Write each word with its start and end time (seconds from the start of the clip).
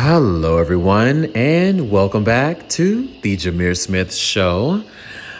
Hello, 0.00 0.58
everyone, 0.58 1.24
and 1.34 1.90
welcome 1.90 2.22
back 2.22 2.68
to 2.68 3.08
the 3.22 3.36
Jameer 3.36 3.76
Smith 3.76 4.14
Show. 4.14 4.84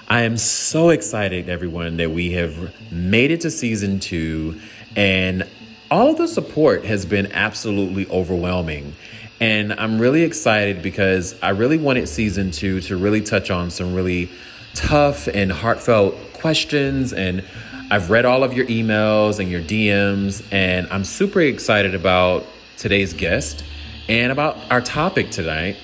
I 0.09 0.23
am 0.23 0.37
so 0.37 0.89
excited, 0.91 1.49
everyone, 1.49 1.99
that 1.99 2.11
we 2.11 2.33
have 2.33 2.75
made 2.91 3.31
it 3.31 3.43
to 3.43 3.53
season 3.53 4.01
two, 4.01 4.61
and 4.97 5.47
all 5.93 6.13
the 6.13 6.27
support 6.27 6.85
has 6.87 7.07
been 7.07 7.31
absolutely 7.31 8.09
overwhelming. 8.09 8.95
And 9.39 9.73
I'm 9.75 10.01
really 10.01 10.25
excited 10.25 10.83
because 10.83 11.41
I 11.41 11.51
really 11.51 11.79
wanted 11.79 12.09
season 12.09 12.51
two 12.51 12.81
to 12.81 12.97
really 12.97 13.21
touch 13.21 13.53
on 13.53 13.71
some 13.71 13.95
really 13.95 14.29
tough 14.75 15.29
and 15.29 15.53
heartfelt 15.53 16.17
questions. 16.33 17.13
And 17.13 17.45
I've 17.93 18.11
read 18.11 18.25
all 18.25 18.43
of 18.43 18.55
your 18.55 18.67
emails 18.67 19.39
and 19.39 19.49
your 19.49 19.63
DMs, 19.63 20.45
and 20.51 20.89
I'm 20.91 21.05
super 21.05 21.41
excited 21.43 21.95
about 21.95 22.45
today's 22.77 23.13
guest 23.13 23.63
and 24.09 24.33
about 24.33 24.57
our 24.71 24.81
topic 24.81 25.31
tonight. 25.31 25.77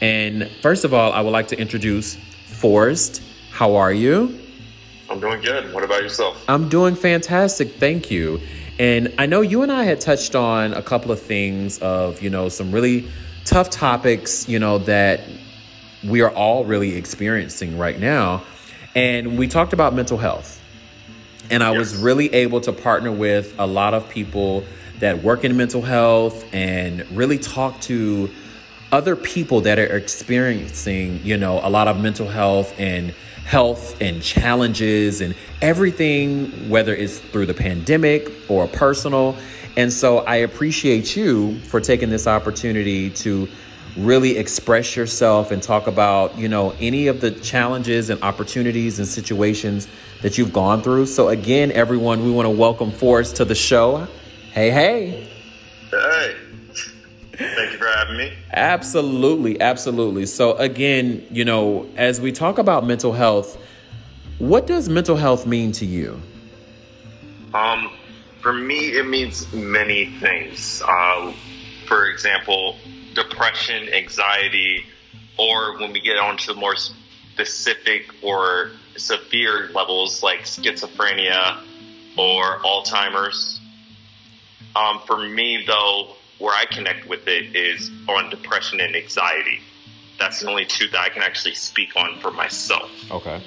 And 0.00 0.50
first 0.62 0.84
of 0.84 0.94
all, 0.94 1.12
I 1.12 1.20
would 1.20 1.30
like 1.30 1.48
to 1.48 1.58
introduce 1.58 2.16
Forrest. 2.46 3.22
How 3.50 3.76
are 3.76 3.92
you? 3.92 4.38
I'm 5.08 5.20
doing 5.20 5.40
good. 5.40 5.72
What 5.74 5.82
about 5.82 6.02
yourself? 6.02 6.42
I'm 6.48 6.68
doing 6.68 6.94
fantastic. 6.94 7.74
Thank 7.74 8.10
you. 8.10 8.40
And 8.78 9.14
I 9.18 9.26
know 9.26 9.40
you 9.40 9.62
and 9.62 9.72
I 9.72 9.84
had 9.84 10.00
touched 10.00 10.34
on 10.34 10.72
a 10.72 10.82
couple 10.82 11.10
of 11.10 11.20
things 11.20 11.78
of, 11.80 12.22
you 12.22 12.30
know, 12.30 12.48
some 12.48 12.72
really 12.72 13.08
tough 13.44 13.70
topics, 13.70 14.48
you 14.48 14.58
know, 14.58 14.78
that 14.78 15.20
we 16.04 16.22
are 16.22 16.30
all 16.30 16.64
really 16.64 16.96
experiencing 16.96 17.76
right 17.76 17.98
now. 17.98 18.42
And 18.94 19.38
we 19.38 19.48
talked 19.48 19.72
about 19.72 19.94
mental 19.94 20.16
health. 20.16 20.59
And 21.48 21.62
I 21.62 21.70
yes. 21.70 21.78
was 21.78 21.96
really 21.96 22.32
able 22.34 22.60
to 22.62 22.72
partner 22.72 23.10
with 23.10 23.54
a 23.58 23.66
lot 23.66 23.94
of 23.94 24.08
people 24.08 24.64
that 24.98 25.22
work 25.22 25.44
in 25.44 25.56
mental 25.56 25.82
health 25.82 26.44
and 26.52 27.10
really 27.10 27.38
talk 27.38 27.80
to 27.82 28.30
other 28.92 29.16
people 29.16 29.62
that 29.62 29.78
are 29.78 29.96
experiencing, 29.96 31.20
you 31.24 31.36
know, 31.36 31.60
a 31.62 31.70
lot 31.70 31.88
of 31.88 31.98
mental 31.98 32.28
health 32.28 32.74
and 32.78 33.14
health 33.44 34.00
and 34.00 34.22
challenges 34.22 35.20
and 35.20 35.34
everything, 35.62 36.68
whether 36.68 36.94
it's 36.94 37.18
through 37.18 37.46
the 37.46 37.54
pandemic 37.54 38.30
or 38.48 38.66
personal. 38.68 39.36
And 39.76 39.92
so 39.92 40.18
I 40.18 40.36
appreciate 40.36 41.16
you 41.16 41.58
for 41.62 41.80
taking 41.80 42.10
this 42.10 42.26
opportunity 42.26 43.10
to 43.10 43.48
really 43.96 44.36
express 44.36 44.94
yourself 44.94 45.50
and 45.50 45.62
talk 45.62 45.86
about, 45.86 46.36
you 46.38 46.48
know, 46.48 46.74
any 46.80 47.06
of 47.06 47.20
the 47.20 47.30
challenges 47.30 48.10
and 48.10 48.22
opportunities 48.22 48.98
and 48.98 49.08
situations 49.08 49.88
that 50.22 50.38
you've 50.38 50.52
gone 50.52 50.82
through. 50.82 51.06
So 51.06 51.28
again, 51.28 51.72
everyone, 51.72 52.24
we 52.24 52.30
want 52.30 52.46
to 52.46 52.50
welcome 52.50 52.90
Forrest 52.90 53.36
to 53.36 53.44
the 53.44 53.54
show. 53.54 54.06
Hey, 54.52 54.70
hey. 54.70 55.28
Hey. 55.90 56.36
Thank 57.32 57.72
you 57.72 57.78
for 57.78 57.86
having 57.86 58.18
me. 58.18 58.32
Absolutely, 58.52 59.60
absolutely. 59.60 60.26
So 60.26 60.56
again, 60.56 61.26
you 61.30 61.44
know, 61.44 61.88
as 61.96 62.20
we 62.20 62.32
talk 62.32 62.58
about 62.58 62.86
mental 62.86 63.12
health, 63.12 63.56
what 64.38 64.66
does 64.66 64.88
mental 64.88 65.16
health 65.16 65.46
mean 65.46 65.72
to 65.72 65.86
you? 65.86 66.20
Um, 67.54 67.90
for 68.42 68.52
me, 68.52 68.98
it 68.98 69.06
means 69.06 69.50
many 69.52 70.06
things. 70.20 70.82
Uh, 70.86 71.32
for 71.86 72.06
example, 72.08 72.76
depression, 73.14 73.88
anxiety, 73.88 74.84
or 75.38 75.78
when 75.78 75.92
we 75.92 76.00
get 76.00 76.18
onto 76.18 76.52
the 76.52 76.60
more 76.60 76.76
specific 76.76 78.14
or 78.22 78.70
severe 78.96 79.68
levels 79.72 80.22
like 80.22 80.40
schizophrenia 80.40 81.62
or 82.16 82.58
Alzheimer's 82.60 83.60
um, 84.76 85.00
for 85.06 85.18
me, 85.18 85.64
though, 85.66 86.14
where 86.38 86.54
I 86.54 86.64
connect 86.66 87.08
with 87.08 87.26
it 87.26 87.56
is 87.56 87.90
on 88.08 88.30
depression 88.30 88.80
and 88.80 88.94
anxiety. 88.94 89.60
That's 90.18 90.40
the 90.40 90.48
only 90.48 90.64
two 90.64 90.88
that 90.88 91.00
I 91.00 91.08
can 91.08 91.22
actually 91.22 91.54
speak 91.54 91.96
on 91.96 92.18
for 92.20 92.30
myself. 92.30 92.90
Okay. 93.10 93.42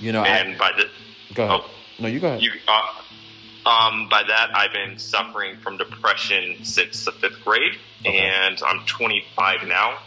You 0.00 0.12
know, 0.12 0.24
and 0.24 0.54
I, 0.54 0.58
by 0.58 0.72
the 0.76 0.90
go 1.34 1.44
ahead. 1.44 1.60
Oh, 1.62 1.70
no, 1.98 2.08
you 2.08 2.20
go 2.20 2.28
ahead. 2.28 2.42
You, 2.42 2.52
uh, 2.66 3.68
um, 3.68 4.08
by 4.08 4.22
that, 4.22 4.50
I've 4.54 4.72
been 4.72 4.98
suffering 4.98 5.56
from 5.58 5.76
depression 5.76 6.64
since 6.64 7.04
the 7.04 7.12
fifth 7.12 7.42
grade, 7.44 7.76
okay. 8.00 8.18
and 8.18 8.60
I'm 8.66 8.84
25 8.86 9.66
now. 9.66 9.98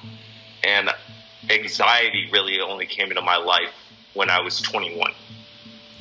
And 0.63 0.89
anxiety 1.49 2.29
really 2.31 2.59
only 2.59 2.85
came 2.85 3.09
into 3.09 3.21
my 3.21 3.37
life 3.37 3.73
when 4.19 4.29
I 4.29 4.41
was 4.41 4.59
21. 4.59 5.13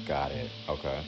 Got 0.05 0.33
it. 0.33 0.51
Okay. 0.69 1.01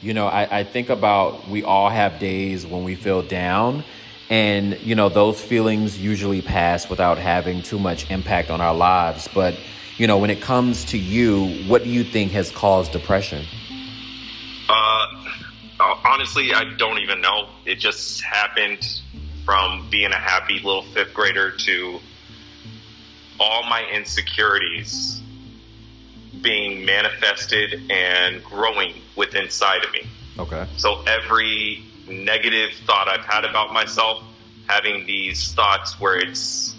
You 0.00 0.14
know, 0.14 0.28
I, 0.28 0.60
I 0.60 0.64
think 0.64 0.90
about 0.90 1.48
we 1.48 1.64
all 1.64 1.90
have 1.90 2.20
days 2.20 2.64
when 2.64 2.84
we 2.84 2.94
feel 2.94 3.20
down. 3.20 3.82
And, 4.30 4.80
you 4.80 4.94
know, 4.94 5.08
those 5.08 5.42
feelings 5.42 5.98
usually 5.98 6.40
pass 6.40 6.88
without 6.88 7.18
having 7.18 7.62
too 7.62 7.80
much 7.80 8.08
impact 8.12 8.48
on 8.48 8.60
our 8.60 8.76
lives. 8.76 9.28
But, 9.34 9.58
you 9.96 10.06
know, 10.06 10.18
when 10.18 10.30
it 10.30 10.40
comes 10.40 10.84
to 10.86 10.98
you, 10.98 11.64
what 11.66 11.82
do 11.82 11.90
you 11.90 12.04
think 12.04 12.30
has 12.30 12.52
caused 12.52 12.92
depression? 12.92 13.44
Uh, 14.68 15.06
honestly, 16.04 16.54
I 16.54 16.62
don't 16.78 17.00
even 17.00 17.20
know. 17.20 17.48
It 17.66 17.80
just 17.80 18.22
happened 18.22 19.00
from 19.44 19.90
being 19.90 20.12
a 20.12 20.16
happy 20.16 20.60
little 20.60 20.84
fifth 20.84 21.12
grader 21.12 21.50
to 21.50 21.98
all 23.40 23.64
my 23.64 23.84
insecurities 23.92 25.21
being 26.42 26.84
manifested 26.84 27.90
and 27.90 28.42
growing 28.44 28.94
within 29.16 29.44
inside 29.44 29.84
of 29.84 29.92
me. 29.92 30.06
Okay. 30.38 30.66
So 30.76 31.02
every 31.06 31.82
negative 32.08 32.70
thought 32.86 33.08
I've 33.08 33.24
had 33.24 33.44
about 33.44 33.72
myself, 33.72 34.22
having 34.66 35.06
these 35.06 35.52
thoughts 35.54 36.00
where 36.00 36.18
it's 36.18 36.74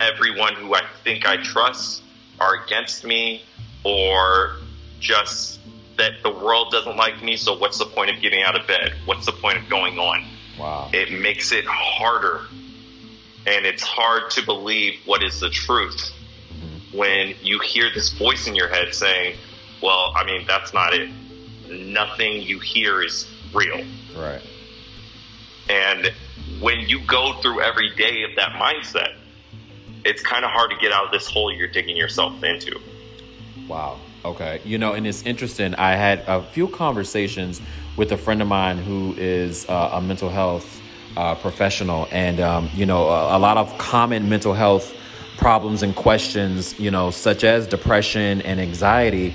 everyone 0.00 0.54
who 0.54 0.74
I 0.74 0.82
think 1.02 1.26
I 1.26 1.36
trust 1.42 2.02
are 2.40 2.64
against 2.64 3.04
me 3.04 3.44
or 3.84 4.56
just 5.00 5.60
that 5.96 6.22
the 6.22 6.30
world 6.30 6.72
doesn't 6.72 6.96
like 6.96 7.22
me, 7.22 7.36
so 7.36 7.56
what's 7.56 7.78
the 7.78 7.86
point 7.86 8.10
of 8.10 8.20
getting 8.20 8.42
out 8.42 8.58
of 8.58 8.66
bed? 8.66 8.92
What's 9.04 9.26
the 9.26 9.32
point 9.32 9.58
of 9.58 9.68
going 9.68 9.98
on? 9.98 10.24
Wow. 10.58 10.90
It 10.92 11.12
makes 11.12 11.52
it 11.52 11.64
harder. 11.66 12.40
And 13.46 13.66
it's 13.66 13.82
hard 13.82 14.30
to 14.32 14.42
believe 14.44 15.00
what 15.04 15.22
is 15.22 15.38
the 15.38 15.50
truth 15.50 16.12
when 16.94 17.34
you 17.42 17.58
hear 17.60 17.90
this 17.92 18.12
voice 18.12 18.46
in 18.46 18.54
your 18.54 18.68
head 18.68 18.94
saying, 18.94 19.36
well, 19.82 20.12
I 20.16 20.24
mean, 20.24 20.46
that's 20.46 20.72
not 20.72 20.94
it. 20.94 21.10
Nothing 21.68 22.42
you 22.42 22.60
hear 22.60 23.02
is 23.02 23.26
real. 23.52 23.84
Right. 24.16 24.42
And 25.68 26.12
when 26.60 26.80
you 26.80 27.04
go 27.06 27.34
through 27.40 27.62
every 27.62 27.90
day 27.96 28.22
of 28.22 28.36
that 28.36 28.50
mindset, 28.50 29.14
it's 30.04 30.22
kind 30.22 30.44
of 30.44 30.50
hard 30.50 30.70
to 30.70 30.76
get 30.76 30.92
out 30.92 31.06
of 31.06 31.10
this 31.10 31.26
hole 31.26 31.52
you're 31.52 31.68
digging 31.68 31.96
yourself 31.96 32.42
into. 32.42 32.78
Wow. 33.66 33.98
Okay. 34.24 34.60
You 34.64 34.78
know, 34.78 34.92
and 34.92 35.06
it's 35.06 35.22
interesting. 35.22 35.74
I 35.74 35.96
had 35.96 36.22
a 36.26 36.42
few 36.42 36.68
conversations 36.68 37.60
with 37.96 38.12
a 38.12 38.16
friend 38.16 38.42
of 38.42 38.48
mine 38.48 38.78
who 38.78 39.14
is 39.16 39.68
uh, 39.68 39.90
a 39.92 40.00
mental 40.00 40.28
health 40.28 40.80
uh, 41.16 41.34
professional, 41.36 42.08
and 42.10 42.40
um, 42.40 42.68
you 42.74 42.86
know, 42.86 43.08
a, 43.08 43.36
a, 43.36 43.38
lot 43.38 43.56
of 43.56 43.76
common 43.78 44.28
mental 44.28 44.52
health 44.52 44.92
problems 45.36 45.82
and 45.82 45.94
questions, 45.94 46.78
you 46.78 46.90
know, 46.90 47.10
such 47.10 47.44
as 47.44 47.66
depression 47.66 48.40
and 48.42 48.60
anxiety, 48.60 49.34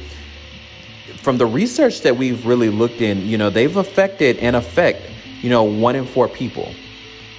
from 1.22 1.38
the 1.38 1.46
research 1.46 2.02
that 2.02 2.18
we've 2.18 2.46
really 2.46 2.70
looked 2.70 3.02
in, 3.02 3.26
you 3.26 3.38
know, 3.38 3.50
they've 3.50 3.76
affected 3.76 4.38
and 4.38 4.56
affect, 4.56 5.02
you 5.42 5.50
know, 5.50 5.64
one 5.64 5.96
in 5.96 6.06
four 6.06 6.28
people. 6.28 6.74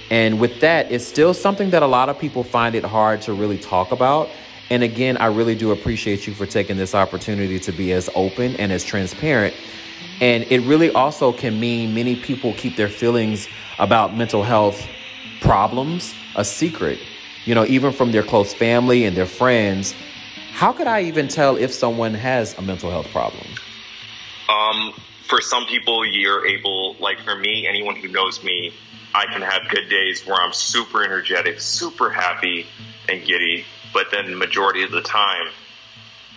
And 0.09 0.39
with 0.39 0.59
that, 0.61 0.91
it's 0.91 1.05
still 1.05 1.33
something 1.33 1.69
that 1.71 1.81
a 1.81 1.87
lot 1.87 2.09
of 2.09 2.19
people 2.19 2.43
find 2.43 2.75
it 2.75 2.83
hard 2.83 3.21
to 3.23 3.33
really 3.33 3.57
talk 3.57 3.91
about. 3.91 4.29
And 4.69 4.83
again, 4.83 5.17
I 5.17 5.27
really 5.27 5.55
do 5.55 5.71
appreciate 5.71 6.27
you 6.27 6.33
for 6.33 6.45
taking 6.45 6.77
this 6.77 6.93
opportunity 6.93 7.59
to 7.59 7.71
be 7.71 7.91
as 7.93 8.09
open 8.15 8.55
and 8.57 8.71
as 8.71 8.83
transparent. 8.83 9.55
And 10.19 10.43
it 10.49 10.59
really 10.61 10.91
also 10.91 11.31
can 11.31 11.59
mean 11.59 11.93
many 11.93 12.15
people 12.15 12.53
keep 12.53 12.75
their 12.75 12.89
feelings 12.89 13.47
about 13.79 14.15
mental 14.15 14.43
health 14.43 14.85
problems 15.41 16.13
a 16.35 16.45
secret 16.45 16.99
you 17.45 17.55
know, 17.55 17.65
even 17.65 17.91
from 17.91 18.11
their 18.11 18.23
close 18.23 18.53
family 18.53 19.05
and 19.05 19.15
their 19.15 19.25
friends, 19.25 19.93
how 20.53 20.71
could 20.71 20.87
I 20.87 21.03
even 21.03 21.27
tell 21.27 21.55
if 21.55 21.73
someone 21.73 22.13
has 22.13 22.57
a 22.57 22.61
mental 22.61 22.91
health 22.91 23.07
problem? 23.11 23.45
Um, 24.49 24.93
for 25.27 25.41
some 25.41 25.65
people, 25.65 26.05
you're 26.05 26.45
able, 26.45 26.95
like 26.99 27.19
for 27.21 27.35
me, 27.35 27.67
anyone 27.67 27.95
who 27.95 28.09
knows 28.09 28.43
me, 28.43 28.73
I 29.13 29.25
can 29.25 29.41
have 29.41 29.69
good 29.69 29.89
days 29.89 30.25
where 30.25 30.35
I'm 30.35 30.53
super 30.53 31.03
energetic, 31.03 31.59
super 31.59 32.09
happy, 32.09 32.67
and 33.09 33.25
giddy. 33.25 33.65
But 33.93 34.07
then, 34.11 34.29
the 34.29 34.37
majority 34.37 34.83
of 34.83 34.91
the 34.91 35.01
time, 35.01 35.47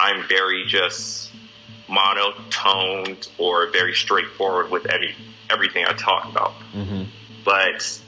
I'm 0.01 0.27
very 0.29 0.65
just 0.67 1.33
monotoned 1.89 3.29
or 3.39 3.69
very 3.71 3.95
straightforward 3.95 4.71
with 4.71 4.87
every 4.87 5.15
everything 5.51 5.85
I 5.87 5.93
talk 5.93 6.29
about. 6.29 6.55
Mm-hmm. 6.73 7.05
But 7.45 8.01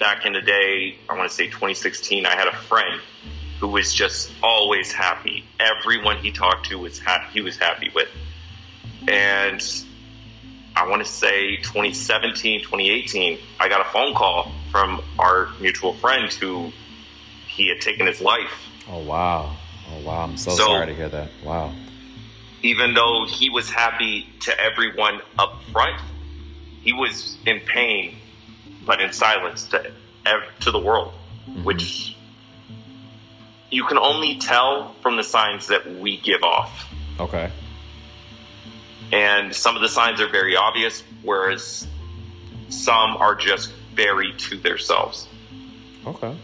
back 0.00 0.26
in 0.26 0.32
the 0.32 0.40
day, 0.40 0.96
I 1.08 1.16
want 1.16 1.30
to 1.30 1.34
say 1.34 1.46
2016, 1.46 2.26
I 2.26 2.34
had 2.34 2.48
a 2.48 2.56
friend 2.56 3.00
who 3.60 3.68
was 3.68 3.94
just 3.94 4.32
always 4.42 4.90
happy. 4.90 5.44
Everyone 5.60 6.16
he 6.16 6.32
talked 6.32 6.66
to 6.70 6.78
was 6.78 6.98
happy. 6.98 7.26
He 7.34 7.42
was 7.42 7.56
happy 7.58 7.92
with, 7.94 8.08
and 9.06 9.62
I 10.74 10.88
want 10.88 11.04
to 11.04 11.08
say 11.08 11.56
2017, 11.58 12.62
2018, 12.62 13.38
I 13.60 13.68
got 13.68 13.82
a 13.82 13.90
phone 13.90 14.14
call 14.14 14.50
from 14.72 15.02
our 15.18 15.50
mutual 15.60 15.92
friend 15.92 16.32
who 16.32 16.72
he 17.46 17.68
had 17.68 17.80
taken 17.80 18.06
his 18.06 18.20
life. 18.20 18.68
Oh, 18.88 19.02
wow. 19.04 19.54
Oh, 19.92 20.00
wow. 20.06 20.24
I'm 20.24 20.36
so, 20.38 20.52
so 20.52 20.66
sorry 20.66 20.86
to 20.86 20.94
hear 20.94 21.08
that. 21.10 21.28
Wow. 21.44 21.72
Even 22.62 22.94
though 22.94 23.26
he 23.26 23.50
was 23.50 23.68
happy 23.70 24.26
to 24.40 24.58
everyone 24.58 25.20
up 25.38 25.62
front, 25.72 26.00
he 26.82 26.92
was 26.94 27.36
in 27.44 27.60
pain, 27.60 28.16
but 28.84 29.00
in 29.00 29.12
silence 29.12 29.68
to, 29.68 29.92
to 30.60 30.70
the 30.70 30.78
world, 30.78 31.12
mm-hmm. 31.48 31.64
which 31.64 32.16
you 33.70 33.84
can 33.84 33.98
only 33.98 34.38
tell 34.38 34.94
from 35.02 35.16
the 35.16 35.24
signs 35.24 35.68
that 35.68 35.98
we 35.98 36.16
give 36.16 36.42
off. 36.42 36.86
Okay. 37.18 37.50
And 39.12 39.54
some 39.54 39.76
of 39.76 39.82
the 39.82 39.88
signs 39.88 40.20
are 40.20 40.28
very 40.28 40.56
obvious, 40.56 41.02
whereas 41.22 41.86
some 42.68 43.16
are 43.16 43.34
just 43.34 43.72
very 43.94 44.32
to 44.32 44.56
themselves. 44.56 45.28
Okay. 46.06 46.36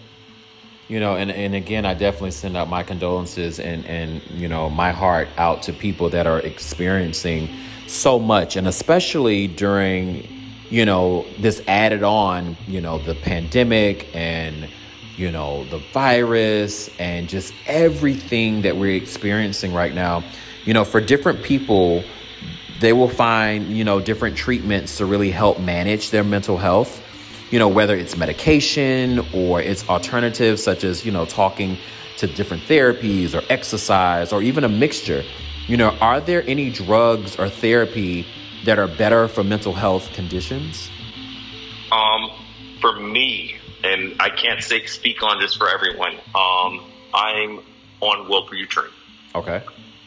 You 0.89 1.01
know, 1.01 1.17
and, 1.17 1.33
and 1.33 1.55
again, 1.55 1.85
I 1.85 1.95
definitely 1.95 2.31
send 2.31 2.57
out 2.57 2.69
my 2.69 2.83
condolences 2.85 3.59
and, 3.59 3.85
and, 3.87 4.23
you 4.31 4.49
know, 4.49 4.71
my 4.71 4.93
heart 4.93 5.29
out 5.37 5.63
to 5.65 5.73
people 5.73 6.11
that 6.11 6.29
are 6.29 6.39
experiencing 6.39 7.49
so 7.89 8.21
much. 8.21 8.57
And 8.57 8.69
especially 8.69 9.49
during, 9.49 10.29
you 10.71 10.85
know, 10.85 11.27
this 11.39 11.63
added 11.69 12.03
on, 12.03 12.57
you 12.67 12.81
know, 12.81 12.99
the 12.99 13.15
pandemic 13.15 14.09
and, 14.15 14.69
you 15.17 15.31
know, 15.31 15.65
the 15.67 15.79
virus 15.93 16.91
and 16.99 17.29
just 17.29 17.55
everything 17.67 18.63
that 18.63 18.77
we're 18.77 18.97
experiencing 18.97 19.73
right 19.73 19.95
now. 19.95 20.25
You 20.65 20.75
know, 20.75 20.85
for 20.85 21.01
different 21.01 21.43
people, 21.43 22.03
they 22.81 22.93
will 22.93 23.09
find, 23.09 23.69
you 23.69 23.85
know, 23.85 24.01
different 24.01 24.37
treatments 24.37 24.99
to 24.99 25.07
really 25.07 25.31
help 25.31 25.61
manage 25.61 26.11
their 26.11 26.25
mental 26.25 26.57
health. 26.57 27.03
You 27.51 27.61
know, 27.61 27.69
whether 27.69 27.95
it's 27.95 28.17
medication 28.17 29.25
or 29.33 29.63
it's 29.63 29.89
alternatives 29.89 30.63
such 30.63 30.83
as, 30.83 31.05
you 31.05 31.13
know, 31.13 31.25
talking 31.25 31.79
to 32.19 32.27
different 32.27 32.65
therapies 32.65 33.35
or 33.35 33.45
exercise 33.51 34.33
or 34.33 34.43
even 34.43 34.65
a 34.65 34.69
mixture. 34.69 35.23
You 35.69 35.77
know, 35.77 35.91
are 36.01 36.21
there 36.21 36.43
any 36.49 36.71
drugs 36.71 37.39
or 37.39 37.49
therapy 37.49 38.27
that 38.67 38.79
are 38.79 38.89
better 38.89 39.29
for 39.29 39.43
mental 39.43 39.73
health 39.73 40.13
conditions? 40.13 40.91
Um, 41.91 42.31
for 42.81 43.01
me, 43.01 43.57
and 43.83 44.15
I 44.21 44.29
can't 44.29 44.63
say, 44.63 44.85
speak 44.87 45.23
on 45.23 45.41
this 45.41 45.55
for 45.55 45.69
everyone. 45.69 46.15
Um, 46.35 46.85
I'm 47.15 47.61
on 48.01 48.29
Wellbutrin. 48.29 48.91
Okay. 49.35 49.63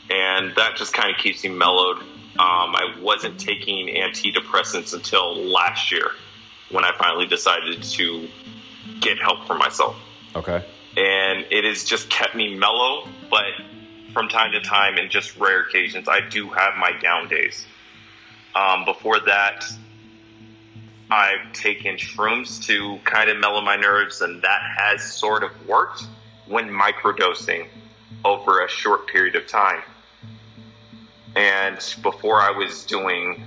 And 0.09 0.55
that 0.55 0.75
just 0.75 0.93
kind 0.93 1.09
of 1.13 1.17
keeps 1.21 1.43
me 1.43 1.49
mellowed. 1.49 1.97
Um, 1.97 2.75
I 2.75 2.95
wasn't 3.01 3.39
taking 3.39 3.87
antidepressants 3.87 4.93
until 4.93 5.35
last 5.35 5.91
year 5.91 6.11
when 6.69 6.83
I 6.83 6.91
finally 6.97 7.25
decided 7.25 7.81
to 7.81 8.27
get 8.99 9.19
help 9.19 9.45
for 9.47 9.55
myself. 9.55 9.95
Okay. 10.35 10.63
And 10.97 11.45
it 11.49 11.63
has 11.63 11.83
just 11.83 12.09
kept 12.09 12.35
me 12.35 12.55
mellow, 12.55 13.07
but 13.29 13.45
from 14.13 14.27
time 14.27 14.51
to 14.51 14.61
time, 14.61 14.97
in 14.97 15.09
just 15.09 15.37
rare 15.37 15.61
occasions, 15.61 16.07
I 16.07 16.21
do 16.27 16.49
have 16.49 16.75
my 16.77 16.91
down 17.01 17.27
days. 17.27 17.65
Um, 18.55 18.85
before 18.85 19.19
that, 19.21 19.65
I've 21.11 21.53
taken 21.53 21.95
shrooms 21.95 22.63
to 22.65 22.99
kind 23.03 23.29
of 23.29 23.37
mellow 23.37 23.61
my 23.61 23.75
nerves, 23.75 24.21
and 24.21 24.41
that 24.41 24.61
has 24.77 25.03
sort 25.03 25.43
of 25.43 25.51
worked 25.67 26.03
when 26.47 26.69
microdosing 26.69 27.67
over 28.25 28.63
a 28.63 28.69
short 28.69 29.07
period 29.07 29.35
of 29.35 29.47
time. 29.47 29.81
And 31.35 31.77
before 32.01 32.41
I 32.41 32.51
was 32.51 32.85
doing 32.85 33.43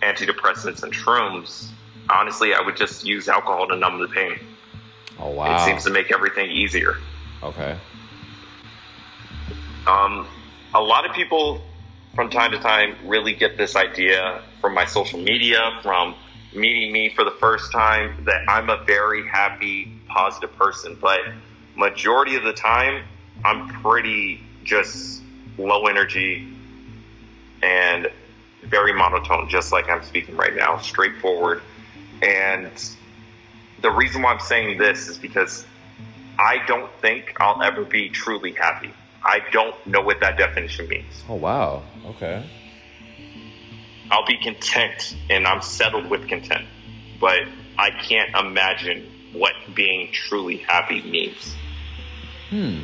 antidepressants 0.00 0.82
and 0.82 0.92
shrooms, 0.92 1.70
honestly, 2.08 2.54
I 2.54 2.60
would 2.60 2.76
just 2.76 3.04
use 3.04 3.28
alcohol 3.28 3.66
to 3.68 3.76
numb 3.76 4.00
the 4.00 4.08
pain. 4.08 4.38
Oh 5.18 5.30
wow! 5.30 5.56
It 5.56 5.64
seems 5.64 5.84
to 5.84 5.90
make 5.90 6.12
everything 6.12 6.50
easier. 6.50 6.96
Okay. 7.42 7.76
Um, 9.86 10.26
a 10.74 10.80
lot 10.80 11.08
of 11.08 11.14
people 11.14 11.62
from 12.16 12.30
time 12.30 12.50
to 12.50 12.58
time 12.58 12.96
really 13.04 13.34
get 13.34 13.58
this 13.58 13.76
idea 13.76 14.40
from 14.62 14.74
my 14.74 14.86
social 14.86 15.20
media, 15.20 15.78
from 15.82 16.14
meeting 16.54 16.90
me 16.90 17.10
for 17.14 17.24
the 17.24 17.30
first 17.32 17.70
time, 17.70 18.24
that 18.24 18.40
I'm 18.48 18.70
a 18.70 18.82
very 18.84 19.28
happy, 19.28 19.92
positive 20.08 20.56
person. 20.56 20.96
But 20.98 21.20
majority 21.76 22.34
of 22.34 22.42
the 22.42 22.54
time, 22.54 23.04
I'm 23.44 23.68
pretty 23.68 24.40
just 24.64 25.22
low 25.58 25.86
energy 25.86 26.48
and 27.62 28.08
very 28.62 28.94
monotone, 28.94 29.48
just 29.50 29.70
like 29.70 29.90
I'm 29.90 30.02
speaking 30.02 30.36
right 30.36 30.56
now, 30.56 30.78
straightforward. 30.78 31.60
And 32.22 32.72
the 33.82 33.90
reason 33.90 34.22
why 34.22 34.32
I'm 34.32 34.40
saying 34.40 34.78
this 34.78 35.08
is 35.08 35.18
because 35.18 35.66
I 36.38 36.64
don't 36.66 36.90
think 37.02 37.34
I'll 37.40 37.62
ever 37.62 37.84
be 37.84 38.08
truly 38.08 38.52
happy. 38.52 38.92
I 39.26 39.40
don't 39.50 39.74
know 39.86 40.00
what 40.00 40.20
that 40.20 40.38
definition 40.38 40.86
means. 40.86 41.24
Oh, 41.28 41.34
wow. 41.34 41.82
Okay. 42.06 42.44
I'll 44.10 44.24
be 44.24 44.38
content 44.38 45.16
and 45.28 45.48
I'm 45.48 45.60
settled 45.62 46.08
with 46.08 46.28
content, 46.28 46.64
but 47.20 47.40
I 47.76 47.90
can't 47.90 48.34
imagine 48.36 49.10
what 49.32 49.52
being 49.74 50.12
truly 50.12 50.58
happy 50.58 51.02
means. 51.02 51.56
Hmm. 52.50 52.82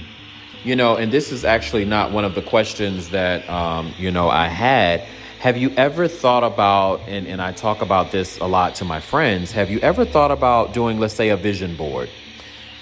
You 0.64 0.74
know, 0.74 0.96
and 0.96 1.12
this 1.12 1.30
is 1.30 1.44
actually 1.44 1.84
not 1.84 2.10
one 2.10 2.24
of 2.24 2.34
the 2.34 2.42
questions 2.42 3.10
that, 3.10 3.48
um, 3.48 3.94
you 3.96 4.10
know, 4.10 4.28
I 4.28 4.48
had. 4.48 5.00
Have 5.38 5.56
you 5.56 5.70
ever 5.70 6.08
thought 6.08 6.44
about, 6.44 7.00
and, 7.08 7.26
and 7.28 7.40
I 7.40 7.52
talk 7.52 7.82
about 7.82 8.10
this 8.10 8.38
a 8.38 8.46
lot 8.46 8.76
to 8.76 8.84
my 8.84 9.00
friends, 9.00 9.52
have 9.52 9.70
you 9.70 9.78
ever 9.78 10.04
thought 10.04 10.30
about 10.32 10.72
doing, 10.72 10.98
let's 10.98 11.14
say, 11.14 11.30
a 11.30 11.36
vision 11.36 11.76
board? 11.76 12.08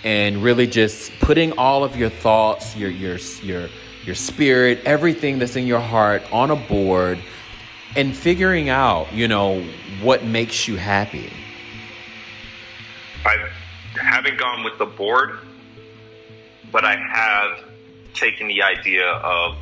And 0.05 0.43
really 0.43 0.67
just 0.67 1.13
putting 1.21 1.53
all 1.53 1.85
of 1.85 1.97
your 1.97 2.11
thoughts, 2.11 2.77
your 2.77 2.91
your 2.91 3.17
your 3.43 3.69
your 4.05 4.15
spirit, 4.15 4.81
everything 4.85 5.39
that's 5.39 5.57
in 5.57 5.67
your 5.67 5.81
heart 5.81 6.23
on 6.33 6.51
a 6.51 6.57
board 6.57 7.19
and 7.97 8.17
figuring 8.17 8.69
out, 8.69 9.13
you 9.13 9.29
know, 9.29 9.63
what 10.03 10.25
makes 10.25 10.69
you 10.69 10.77
happy. 10.77 11.33
I 13.25 13.49
haven't 14.01 14.39
gone 14.39 14.65
with 14.65 14.79
the 14.79 14.87
board, 14.87 15.39
but 16.73 16.85
I 16.85 16.97
have 16.97 17.65
taken 18.15 18.49
the 18.49 18.63
idea 18.63 19.07
of 19.07 19.57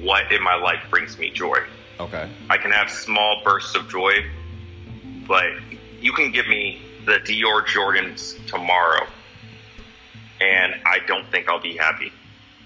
what 0.00 0.30
in 0.32 0.42
my 0.42 0.56
life 0.56 0.82
brings 0.90 1.18
me 1.18 1.30
joy. 1.30 1.58
Okay. 1.98 2.28
I 2.48 2.56
can 2.56 2.70
have 2.70 2.90
small 2.90 3.42
bursts 3.44 3.74
of 3.74 3.88
joy, 3.88 4.24
but 5.26 5.46
you 6.00 6.12
can 6.12 6.32
give 6.32 6.48
me 6.48 6.82
the 7.06 7.18
Dior 7.20 7.64
Jordans 7.64 8.44
tomorrow 8.46 9.06
and 10.40 10.74
I 10.86 10.98
don't 11.06 11.26
think 11.30 11.48
I'll 11.48 11.60
be 11.60 11.76
happy. 11.76 12.12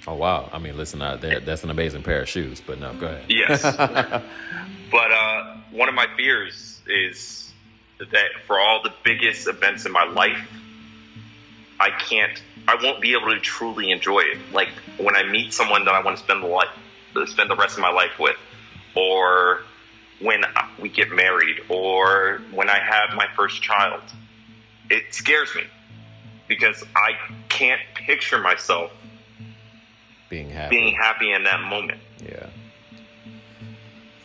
Oh 0.07 0.15
wow! 0.15 0.51
I 0.53 0.59
mean, 0.59 0.77
listen, 0.77 1.01
uh, 1.01 1.17
that's 1.17 1.65
an 1.65 1.71
amazing 1.71 2.03
pair 2.03 2.23
of 2.23 2.29
shoes. 2.29 2.61
But 2.65 2.79
no, 2.79 2.93
go 2.95 3.07
ahead. 3.07 3.25
Yes, 3.29 3.63
but 4.91 5.13
uh, 5.13 5.57
one 5.71 5.89
of 5.89 5.95
my 5.95 6.07
fears 6.17 6.83
is 6.87 7.53
that 7.99 8.29
for 8.47 8.59
all 8.59 8.83
the 8.83 8.93
biggest 9.03 9.49
events 9.49 9.87
in 9.87 9.93
my 9.93 10.05
life, 10.05 10.47
I 11.81 11.91
can't, 11.91 12.43
I 12.69 12.77
won't 12.83 13.01
be 13.01 13.13
able 13.13 13.33
to 13.35 13.41
truly 13.41 13.91
enjoy 13.91 14.21
it. 14.21 14.39
Like 14.53 14.69
when 14.99 15.17
I 15.17 15.23
meet 15.23 15.55
someone 15.55 15.85
that 15.87 15.95
I 15.95 16.03
want 16.03 16.19
to 16.19 16.23
spend 16.23 16.43
the 16.43 16.49
life, 16.49 16.69
spend 17.27 17.51
the 17.51 17.57
rest 17.57 17.77
of 17.77 17.81
my 17.81 17.91
life 17.91 18.19
with, 18.19 18.37
or 18.95 19.63
when 20.21 20.45
we 20.79 20.91
get 20.91 21.11
married, 21.11 21.61
or 21.71 22.43
when 22.53 22.69
I 22.69 22.79
have 22.79 23.17
my 23.17 23.27
first 23.35 23.63
child, 23.63 24.03
it 24.91 25.15
scares 25.15 25.55
me 25.55 25.63
because 26.59 26.85
I 26.97 27.13
can't 27.49 27.81
picture 27.95 28.39
myself 28.39 28.91
being 30.29 30.51
happy 30.51 30.77
being 30.77 30.95
happy 30.95 31.33
in 31.33 31.45
that 31.45 31.61
moment. 31.61 32.01
Yeah. 32.25 32.49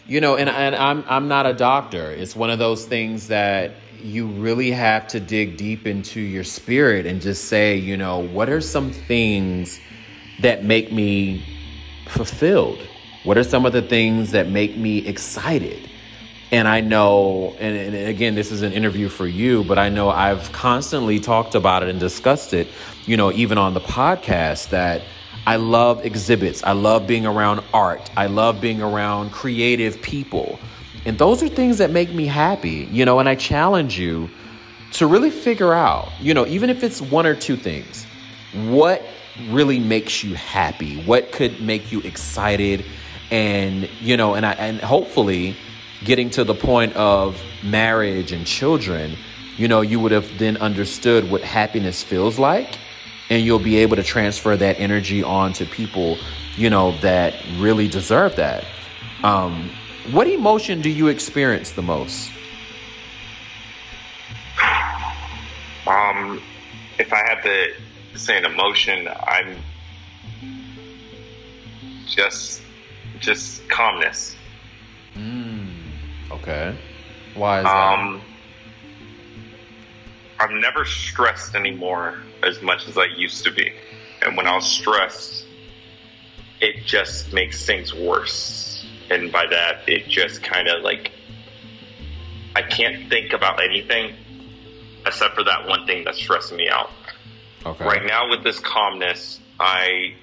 You 0.08 0.22
know, 0.22 0.36
and, 0.38 0.50
and 0.50 0.76
I'm 0.76 1.04
I'm 1.08 1.28
not 1.28 1.46
a 1.46 1.54
doctor. 1.54 2.12
It's 2.12 2.36
one 2.36 2.50
of 2.50 2.60
those 2.60 2.86
things 2.86 3.28
that 3.28 3.72
you 4.02 4.28
really 4.28 4.72
have 4.72 5.08
to 5.10 5.20
dig 5.20 5.58
deep 5.58 5.86
into 5.86 6.20
your 6.20 6.44
spirit 6.44 7.06
and 7.06 7.22
just 7.22 7.46
say, 7.46 7.76
you 7.76 7.98
know, 7.98 8.20
what 8.20 8.50
are 8.50 8.62
some 8.62 8.92
things 8.92 9.80
that 10.42 10.64
make 10.64 10.92
me 10.92 11.46
fulfilled? 12.08 12.80
What 13.24 13.38
are 13.38 13.44
some 13.44 13.66
of 13.66 13.74
the 13.74 13.82
things 13.82 14.32
that 14.32 14.50
make 14.50 14.78
me 14.78 15.06
excited? 15.06 15.89
And 16.52 16.68
I 16.68 16.82
know, 16.82 17.56
and, 17.60 17.78
and, 17.78 18.08
again, 18.08 18.34
this 18.34 18.52
is 18.52 18.64
an 18.64 18.74
interview 18.74 19.08
for 19.08 19.28
you, 19.28 19.64
but 19.64 19.78
I 19.78 19.90
know 19.90 20.10
I've 20.10 20.52
constantly 20.52 21.20
talked 21.20 21.54
about 21.54 21.84
it 21.84 21.90
and 21.90 22.00
discussed 22.00 22.54
it, 22.54 22.68
you 23.06 23.18
know, 23.18 23.32
even 23.32 23.60
on 23.60 23.76
the 23.76 23.80
podcast, 23.80 24.70
that 24.70 25.04
I 25.46 25.58
love 25.58 26.04
exhibits. 26.04 26.64
I 26.64 26.72
love 26.72 27.06
being 27.06 27.28
around 27.28 27.64
art. 27.72 28.10
I 28.18 28.26
love 28.26 28.60
being 28.60 28.82
around 28.82 29.32
creative 29.32 30.02
people. 30.02 30.60
And 31.06 31.20
those 31.20 31.44
are 31.44 31.50
things 31.50 31.78
that 31.78 31.92
make 31.92 32.14
me 32.14 32.26
happy, 32.26 32.88
you 32.92 33.06
know, 33.06 33.20
and 33.20 33.30
I 33.30 33.36
challenge 33.36 34.00
you 34.00 34.30
to 34.94 35.06
really 35.06 35.30
figure 35.30 35.74
out, 35.74 36.10
you 36.20 36.34
know, 36.34 36.48
even 36.48 36.72
if 36.72 36.84
it's 36.84 37.00
one 37.00 37.28
or 37.28 37.36
two 37.36 37.58
things, 37.58 38.06
what 38.54 39.04
really 39.50 39.80
makes 39.80 40.24
you 40.24 40.34
happy? 40.34 41.04
What 41.04 41.32
could 41.32 41.62
make 41.62 41.92
you 41.92 42.02
excited? 42.02 42.84
And, 43.30 43.88
you 44.02 44.18
know, 44.18 44.34
and 44.34 44.46
I, 44.46 44.54
and 44.54 44.80
hopefully, 44.82 45.56
getting 46.04 46.30
to 46.32 46.44
the 46.44 46.56
point 46.56 46.96
of 46.96 47.42
marriage 47.64 48.32
and 48.32 48.46
children, 48.46 49.16
you 49.58 49.68
know, 49.68 49.82
you 49.82 50.00
would 50.00 50.12
have 50.12 50.38
then 50.38 50.58
understood 50.58 51.30
what 51.30 51.42
happiness 51.42 52.02
feels 52.04 52.40
like 52.40 52.78
and 53.30 53.44
you'll 53.44 53.60
be 53.60 53.78
able 53.78 53.96
to 53.96 54.04
transfer 54.04 54.56
that 54.58 54.80
energy 54.80 55.22
on 55.22 55.54
to 55.54 55.66
people, 55.66 56.18
you 56.56 56.70
know, 56.70 56.98
that 57.00 57.36
really 57.58 57.88
deserve 57.88 58.36
that. 58.38 58.66
Um, 59.24 59.70
what 60.12 60.28
emotion 60.28 60.82
do 60.82 60.90
you 60.90 61.08
experience 61.08 61.72
the 61.72 61.82
most? 61.82 62.32
Um, 65.86 66.42
if 66.98 67.12
I 67.12 67.18
had 67.18 67.42
to 67.44 67.74
say 68.18 68.38
an 68.38 68.46
emotion, 68.46 69.08
I'm 69.08 69.56
just 72.06 72.62
just 73.20 73.68
calmness. 73.70 74.36
Mm, 75.16 75.49
okay. 76.32 76.76
Why 77.36 77.60
is 77.60 77.66
that? 77.66 78.00
Um, 78.00 78.22
I'm 80.40 80.62
never 80.62 80.86
stressed 80.86 81.56
anymore 81.56 82.20
as 82.44 82.62
much 82.62 82.88
as 82.88 82.98
I 82.98 83.06
used 83.06 83.44
to 83.44 83.52
be. 83.52 83.74
And 84.22 84.38
when 84.38 84.48
I 84.48 84.56
was 84.56 84.66
stressed, 84.66 85.46
it 86.62 86.86
just 86.86 87.34
makes 87.34 87.66
things 87.66 87.94
worse. 87.94 88.86
And 89.10 89.32
by 89.32 89.46
that, 89.48 89.88
it 89.88 90.08
just 90.08 90.44
kind 90.44 90.68
of 90.68 90.84
like, 90.84 91.12
I 92.56 92.62
can't 92.62 93.10
think 93.10 93.34
about 93.34 93.62
anything 93.64 94.16
except 95.06 95.36
for 95.36 95.44
that 95.44 95.68
one 95.68 95.86
thing 95.86 96.04
that's 96.04 96.20
stressing 96.20 96.58
me 96.58 96.70
out. 96.70 96.90
Okay. 97.66 97.86
Right 97.86 98.06
now, 98.06 98.30
with 98.30 98.44
this 98.44 98.60
calmness, 98.60 99.40
I 99.60 100.14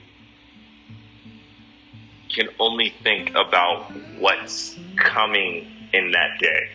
can 2.30 2.48
only 2.58 2.94
think 3.02 3.30
about 3.30 3.90
what's 4.18 4.78
coming 4.96 5.66
in 5.92 6.10
that 6.12 6.38
day. 6.38 6.68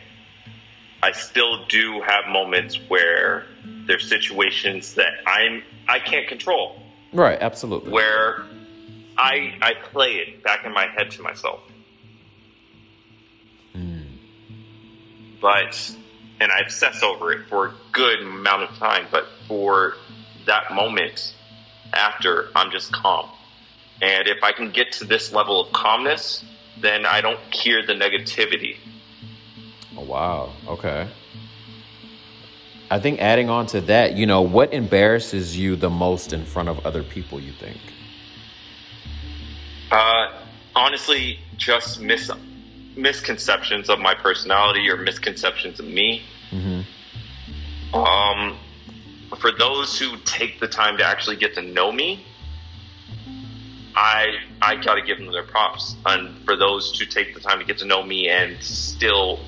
I 1.04 1.12
still 1.12 1.66
do 1.66 2.02
have 2.02 2.28
moments 2.28 2.80
where 2.88 3.46
there's 3.88 4.08
situations 4.08 4.94
that 4.96 5.14
I'm 5.26 5.64
I 5.88 6.00
can't 6.00 6.28
control. 6.28 6.82
Right, 7.12 7.40
absolutely. 7.42 7.92
Where 7.92 8.46
I 9.18 9.56
I 9.62 9.74
play 9.92 10.18
it 10.18 10.44
back 10.44 10.66
in 10.66 10.74
my 10.74 10.88
head 10.88 11.12
to 11.12 11.22
myself. 11.22 11.62
Mm. 13.76 14.06
But 15.42 15.96
and 16.40 16.52
I 16.52 16.60
obsess 16.60 17.04
over 17.04 17.32
it 17.32 17.48
for 17.48 17.68
a 17.68 17.74
good 17.92 18.22
amount 18.22 18.64
of 18.64 18.70
time, 18.78 19.08
but 19.12 19.26
for 19.48 19.96
that 20.46 20.74
moment 20.74 21.36
after 21.94 22.50
I'm 22.56 22.72
just 22.72 22.92
calm. 22.92 23.30
And 24.02 24.28
if 24.28 24.44
I 24.44 24.52
can 24.52 24.72
get 24.72 24.92
to 24.94 25.06
this 25.06 25.32
level 25.32 25.62
of 25.62 25.74
calmness, 25.74 26.44
then 26.80 27.06
I 27.06 27.22
don't 27.22 27.40
hear 27.54 27.86
the 27.86 27.94
negativity 27.94 28.78
Oh, 29.98 30.04
wow. 30.04 30.54
Okay. 30.68 31.08
I 32.90 33.00
think 33.00 33.22
adding 33.22 33.50
on 33.50 33.68
to 33.68 33.82
that, 33.82 34.18
you 34.18 34.26
know, 34.26 34.42
what 34.42 34.74
embarrasses 34.74 35.58
you 35.58 35.76
the 35.76 35.90
most 35.90 36.34
in 36.34 36.44
front 36.46 36.68
of 36.68 36.86
other 36.86 37.04
people, 37.04 37.40
you 37.40 37.54
think? 37.54 37.80
Uh, 39.92 40.42
honestly, 40.76 41.40
just 41.56 42.02
mis- 42.02 42.32
misconceptions 42.96 43.90
of 43.90 44.00
my 44.00 44.14
personality 44.14 44.90
or 44.90 44.98
misconceptions 44.98 45.80
of 45.80 45.86
me. 45.86 46.24
Mm-hmm. 46.52 47.96
Um, 47.96 48.58
for 49.38 49.52
those 49.52 49.98
who 49.98 50.18
take 50.26 50.60
the 50.60 50.68
time 50.68 50.98
to 50.98 51.06
actually 51.06 51.38
get 51.38 51.54
to 51.56 51.62
know 51.62 51.92
me, 51.92 52.26
I 53.96 54.38
I 54.62 54.76
gotta 54.76 55.02
give 55.02 55.18
them 55.18 55.32
their 55.32 55.44
props. 55.44 55.96
And 56.06 56.38
for 56.46 56.56
those 56.56 56.98
who 56.98 57.06
take 57.06 57.34
the 57.34 57.40
time 57.40 57.60
to 57.60 57.66
get 57.66 57.78
to 57.80 57.86
know 57.86 58.04
me 58.04 58.30
and 58.30 58.62
still 58.62 59.40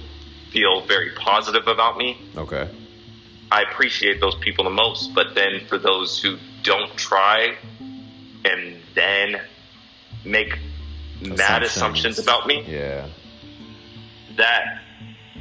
feel 0.54 0.86
very 0.86 1.10
positive 1.16 1.68
about 1.68 1.98
me. 1.98 2.18
Okay. 2.38 2.70
I 3.52 3.64
appreciate 3.64 4.22
those 4.22 4.36
people 4.36 4.64
the 4.64 4.70
most. 4.70 5.14
But 5.14 5.36
then 5.36 5.62
for 5.68 5.78
those 5.78 6.22
who 6.22 6.38
don't 6.62 6.96
try 6.96 7.58
and 8.46 8.78
then 8.96 9.42
make 10.24 10.54
assumptions. 11.22 11.38
mad 11.38 11.64
assumptions 11.64 12.20
about 12.20 12.48
me, 12.48 12.64
yeah, 12.68 13.08
that 14.38 14.82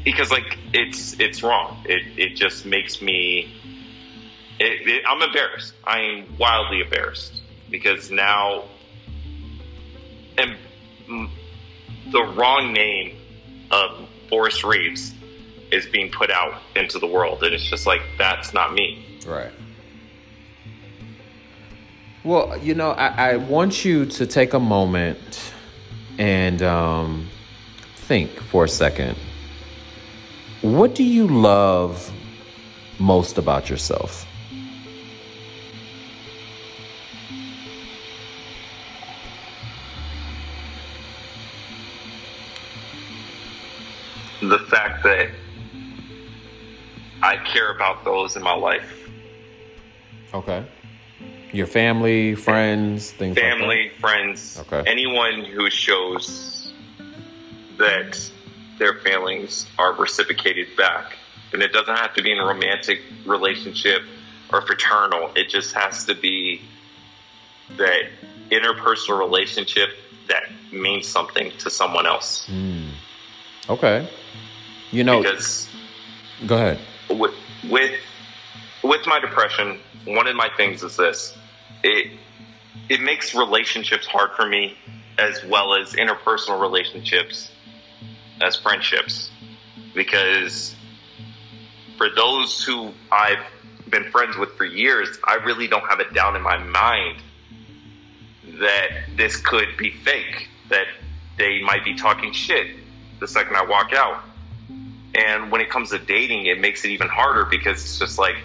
because 0.04 0.30
like 0.30 0.58
it's 0.72 1.18
it's 1.20 1.42
wrong. 1.42 1.82
It 1.84 2.02
it 2.18 2.36
just 2.36 2.66
makes 2.66 3.00
me. 3.00 3.58
It, 4.58 4.86
it, 4.86 5.02
I'm 5.08 5.22
embarrassed. 5.22 5.74
I 5.84 6.00
am 6.00 6.38
wildly 6.38 6.82
embarrassed 6.82 7.40
because 7.70 8.10
now, 8.10 8.64
and 10.38 10.56
the 12.12 12.22
wrong 12.36 12.72
name 12.72 13.16
of 13.70 14.08
Forrest 14.32 14.64
Reeves 14.64 15.12
is 15.70 15.84
being 15.84 16.10
put 16.10 16.30
out 16.30 16.54
into 16.74 16.98
the 16.98 17.06
world. 17.06 17.42
And 17.42 17.52
it's 17.52 17.68
just 17.68 17.86
like, 17.86 18.00
that's 18.16 18.54
not 18.54 18.72
me. 18.72 19.20
Right. 19.26 19.52
Well, 22.24 22.56
you 22.56 22.74
know, 22.74 22.92
I, 22.92 23.32
I 23.32 23.36
want 23.36 23.84
you 23.84 24.06
to 24.06 24.26
take 24.26 24.54
a 24.54 24.58
moment 24.58 25.52
and 26.16 26.62
um, 26.62 27.28
think 27.94 28.30
for 28.40 28.64
a 28.64 28.68
second. 28.68 29.18
What 30.62 30.94
do 30.94 31.04
you 31.04 31.26
love 31.26 32.10
most 32.98 33.36
about 33.36 33.68
yourself? 33.68 34.26
The 44.48 44.58
fact 44.58 45.02
that 45.04 45.28
I 47.22 47.36
care 47.36 47.72
about 47.74 48.04
those 48.04 48.36
in 48.36 48.42
my 48.42 48.54
life. 48.54 49.08
Okay. 50.34 50.64
Your 51.52 51.66
family, 51.66 52.34
friends, 52.34 53.12
things 53.12 53.36
like 53.36 53.44
that. 53.44 53.58
family, 53.58 53.82
like 53.84 54.00
friends, 54.00 54.58
okay. 54.60 54.82
anyone 54.90 55.44
who 55.44 55.68
shows 55.70 56.72
that 57.78 58.30
their 58.78 58.94
feelings 59.00 59.66
are 59.78 59.92
reciprocated 59.94 60.68
back. 60.76 61.16
And 61.52 61.62
it 61.62 61.72
doesn't 61.72 61.96
have 61.96 62.14
to 62.14 62.22
be 62.22 62.32
in 62.32 62.38
a 62.38 62.44
romantic 62.44 63.00
relationship 63.26 64.02
or 64.52 64.62
fraternal. 64.62 65.30
It 65.36 65.50
just 65.50 65.74
has 65.74 66.04
to 66.06 66.14
be 66.14 66.62
that 67.76 68.04
interpersonal 68.50 69.18
relationship 69.18 69.90
that 70.28 70.44
means 70.72 71.06
something 71.06 71.52
to 71.58 71.70
someone 71.70 72.06
else. 72.06 72.48
Mm. 72.50 72.90
Okay. 73.68 74.08
You 74.92 75.04
know, 75.04 75.22
because 75.22 75.68
go 76.46 76.56
ahead. 76.56 76.78
With 77.08 77.34
with 77.68 77.98
with 78.84 79.06
my 79.06 79.18
depression, 79.20 79.80
one 80.04 80.26
of 80.26 80.36
my 80.36 80.50
things 80.56 80.82
is 80.82 80.96
this: 80.96 81.36
it 81.82 82.12
it 82.90 83.00
makes 83.00 83.34
relationships 83.34 84.06
hard 84.06 84.32
for 84.36 84.46
me, 84.46 84.76
as 85.18 85.42
well 85.44 85.74
as 85.74 85.94
interpersonal 85.94 86.60
relationships, 86.60 87.50
as 88.42 88.54
friendships, 88.56 89.30
because 89.94 90.76
for 91.96 92.10
those 92.10 92.62
who 92.62 92.92
I've 93.10 93.44
been 93.88 94.10
friends 94.10 94.36
with 94.36 94.50
for 94.58 94.66
years, 94.66 95.18
I 95.24 95.36
really 95.36 95.68
don't 95.68 95.88
have 95.88 96.00
it 96.00 96.12
down 96.12 96.36
in 96.36 96.42
my 96.42 96.58
mind 96.58 97.22
that 98.60 98.88
this 99.16 99.36
could 99.36 99.76
be 99.78 99.90
fake, 99.90 100.48
that 100.68 100.86
they 101.38 101.62
might 101.62 101.84
be 101.84 101.94
talking 101.94 102.32
shit 102.32 102.76
the 103.20 103.28
second 103.28 103.56
I 103.56 103.64
walk 103.64 103.92
out. 103.92 104.22
And 105.14 105.50
when 105.50 105.60
it 105.60 105.70
comes 105.70 105.90
to 105.90 105.98
dating, 105.98 106.46
it 106.46 106.58
makes 106.58 106.84
it 106.84 106.88
even 106.88 107.08
harder 107.08 107.44
because 107.44 107.82
it's 107.82 107.98
just 107.98 108.18
like, 108.18 108.36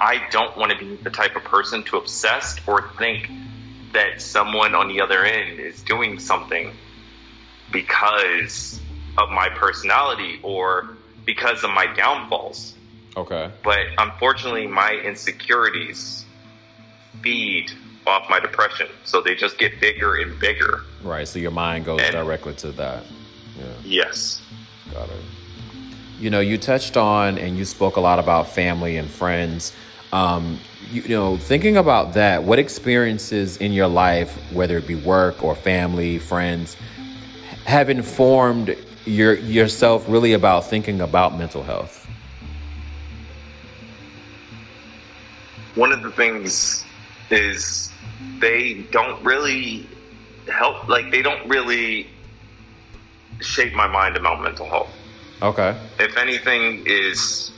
I 0.00 0.22
don't 0.30 0.56
want 0.56 0.72
to 0.72 0.78
be 0.78 0.96
the 0.96 1.10
type 1.10 1.36
of 1.36 1.44
person 1.44 1.82
to 1.84 1.98
obsess 1.98 2.56
or 2.66 2.88
think 2.98 3.30
that 3.92 4.20
someone 4.20 4.74
on 4.74 4.88
the 4.88 5.00
other 5.00 5.24
end 5.24 5.60
is 5.60 5.82
doing 5.82 6.18
something 6.18 6.72
because 7.70 8.80
of 9.18 9.30
my 9.30 9.48
personality 9.50 10.40
or 10.42 10.96
because 11.26 11.62
of 11.64 11.70
my 11.70 11.86
downfalls. 11.94 12.74
Okay. 13.16 13.50
But 13.62 13.80
unfortunately, 13.98 14.66
my 14.66 14.92
insecurities 14.92 16.24
feed 17.22 17.70
off 18.06 18.30
my 18.30 18.40
depression. 18.40 18.88
So 19.04 19.20
they 19.20 19.34
just 19.34 19.58
get 19.58 19.80
bigger 19.80 20.16
and 20.16 20.38
bigger. 20.40 20.82
Right. 21.02 21.28
So 21.28 21.38
your 21.38 21.50
mind 21.50 21.84
goes 21.84 22.00
and, 22.00 22.12
directly 22.12 22.54
to 22.54 22.72
that. 22.72 23.04
Yeah. 23.58 23.64
Yes. 23.84 24.40
Got 24.92 25.08
it. 25.08 25.22
You 26.18 26.30
know, 26.30 26.40
you 26.40 26.58
touched 26.58 26.96
on 26.96 27.38
and 27.38 27.56
you 27.56 27.64
spoke 27.64 27.96
a 27.96 28.00
lot 28.00 28.18
about 28.18 28.48
family 28.48 28.96
and 28.96 29.08
friends. 29.08 29.72
Um, 30.12 30.58
you, 30.90 31.02
you 31.02 31.16
know, 31.16 31.36
thinking 31.36 31.76
about 31.76 32.14
that, 32.14 32.42
what 32.42 32.58
experiences 32.58 33.56
in 33.56 33.72
your 33.72 33.86
life, 33.86 34.36
whether 34.52 34.76
it 34.76 34.86
be 34.86 34.96
work 34.96 35.42
or 35.42 35.54
family, 35.54 36.18
friends, 36.18 36.76
have 37.64 37.88
informed 37.88 38.76
your 39.06 39.34
yourself 39.34 40.04
really 40.08 40.32
about 40.32 40.66
thinking 40.66 41.00
about 41.00 41.38
mental 41.38 41.62
health? 41.62 42.06
One 45.76 45.92
of 45.92 46.02
the 46.02 46.10
things 46.10 46.84
is 47.30 47.90
they 48.40 48.86
don't 48.90 49.22
really 49.24 49.88
help 50.48 50.88
like 50.88 51.10
they 51.10 51.22
don't 51.22 51.48
really 51.48 52.08
shaped 53.40 53.74
my 53.74 53.86
mind 53.86 54.16
about 54.16 54.42
mental 54.42 54.68
health. 54.68 54.90
Okay. 55.42 55.76
If 55.98 56.16
anything, 56.16 56.84
is 56.86 57.50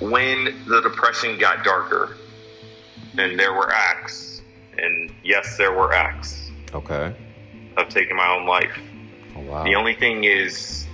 when 0.00 0.64
the 0.66 0.80
depression 0.80 1.38
got 1.38 1.64
darker 1.64 2.16
and 3.18 3.38
there 3.38 3.52
were 3.52 3.70
acts, 3.70 4.40
and 4.76 5.12
yes, 5.22 5.56
there 5.56 5.72
were 5.72 5.92
acts 5.92 6.50
Okay. 6.74 7.12
of 7.76 7.88
taking 7.88 8.16
my 8.16 8.34
own 8.34 8.46
life. 8.46 8.78
Oh, 9.36 9.40
wow. 9.40 9.64
The 9.64 9.74
only 9.74 9.94
thing 9.94 10.24
is, 10.24 10.86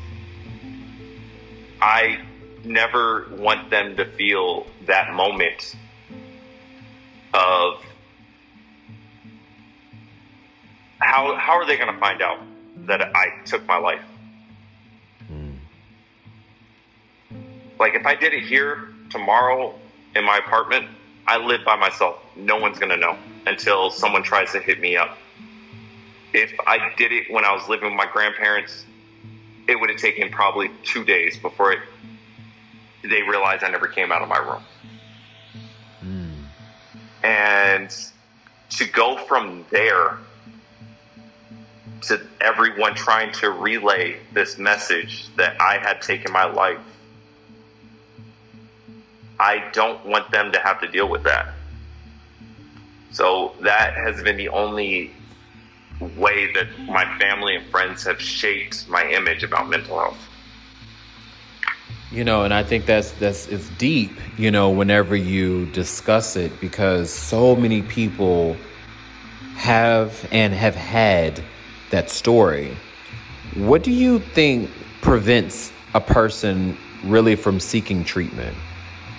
I 1.80 2.18
never 2.64 3.28
want 3.30 3.71
them 3.71 3.97
to 3.97 4.04
feel 4.04 4.66
that 4.87 5.12
moment 5.12 5.76
of 7.33 7.80
how 10.99 11.37
how 11.37 11.52
are 11.52 11.66
they 11.66 11.76
going 11.76 11.92
to 11.92 12.00
find 12.00 12.21
out 12.21 12.40
that 12.88 13.14
I 13.14 13.45
took 13.45 13.64
my 13.66 13.78
life? 13.78 14.02
Hmm. 15.28 15.52
Like 17.78 17.95
if 17.95 18.04
I 18.04 18.14
did 18.14 18.33
it 18.35 18.42
here 18.45 18.88
tomorrow 19.11 19.75
in 20.16 20.25
my 20.25 20.38
apartment, 20.38 20.87
I 21.26 21.37
live 21.37 21.61
by 21.64 21.76
myself. 21.76 22.16
No 22.35 22.57
one's 22.57 22.78
to 22.78 22.97
know 22.97 23.16
until 23.47 23.90
someone 23.90 24.23
tries 24.23 24.52
to 24.52 24.61
hit 24.61 24.80
me 24.80 24.97
up. 24.97 25.16
If 26.33 26.52
I 26.66 26.92
did 26.97 27.12
it 27.12 27.30
when 27.30 27.45
I 27.45 27.52
was 27.52 27.68
living 27.68 27.90
with 27.90 27.97
my 27.97 28.11
grandparents, 28.11 28.85
it 29.68 29.78
would 29.78 29.90
have 29.90 29.99
taken 29.99 30.30
probably 30.30 30.71
two 30.83 31.04
days 31.04 31.37
before 31.37 31.73
it, 31.73 31.80
they 33.02 33.23
realized 33.23 33.62
I 33.62 33.68
never 33.68 33.87
came 33.87 34.11
out 34.11 34.23
of 34.23 34.28
my 34.28 34.38
room. 34.38 34.62
Hmm. 36.00 37.25
And 37.25 37.97
to 38.71 38.87
go 38.87 39.18
from 39.26 39.66
there 39.71 40.18
to 42.02 42.21
everyone 42.40 42.95
trying 42.95 43.33
to 43.33 43.50
relay 43.50 44.19
this 44.33 44.59
message 44.59 45.26
that 45.37 45.61
I 45.61 45.78
had 45.78 46.00
taken 46.02 46.33
my 46.33 46.45
life, 46.45 46.81
I 49.40 49.69
don't 49.73 50.05
want 50.05 50.31
them 50.31 50.52
to 50.52 50.59
have 50.59 50.81
to 50.81 50.88
deal 50.88 51.09
with 51.09 51.25
that. 51.25 51.55
So 53.12 53.55
that 53.61 53.95
has 53.95 54.23
been 54.23 54.37
the 54.37 54.49
only 54.50 55.12
way 56.17 56.52
that 56.52 56.67
my 56.87 57.05
family 57.19 57.57
and 57.57 57.67
friends 57.67 58.05
have 58.05 58.21
shaped 58.21 58.88
my 58.88 59.09
image 59.11 59.43
about 59.43 59.69
mental 59.69 59.99
health. 59.99 60.19
You 62.11 62.25
know, 62.25 62.45
and 62.45 62.55
I 62.55 62.62
think 62.62 62.87
that's 62.87 63.11
that's 63.12 63.49
it's 63.49 63.69
deep, 63.71 64.12
you 64.38 64.50
know, 64.50 64.71
whenever 64.71 65.14
you 65.14 65.67
discuss 65.67 66.37
it 66.37 66.59
because 66.61 67.12
so 67.12 67.55
many 67.55 67.83
people 67.83 68.57
have 69.57 70.26
and 70.33 70.55
have 70.55 70.75
had 70.75 71.43
that 71.90 72.11
story. 72.11 72.76
What 73.54 73.83
do 73.83 73.90
you 73.90 74.18
think 74.18 74.71
prevents 75.00 75.73
a 75.95 76.00
person 76.00 76.76
really 77.04 77.37
from 77.37 77.61
seeking 77.61 78.04
treatment? 78.04 78.57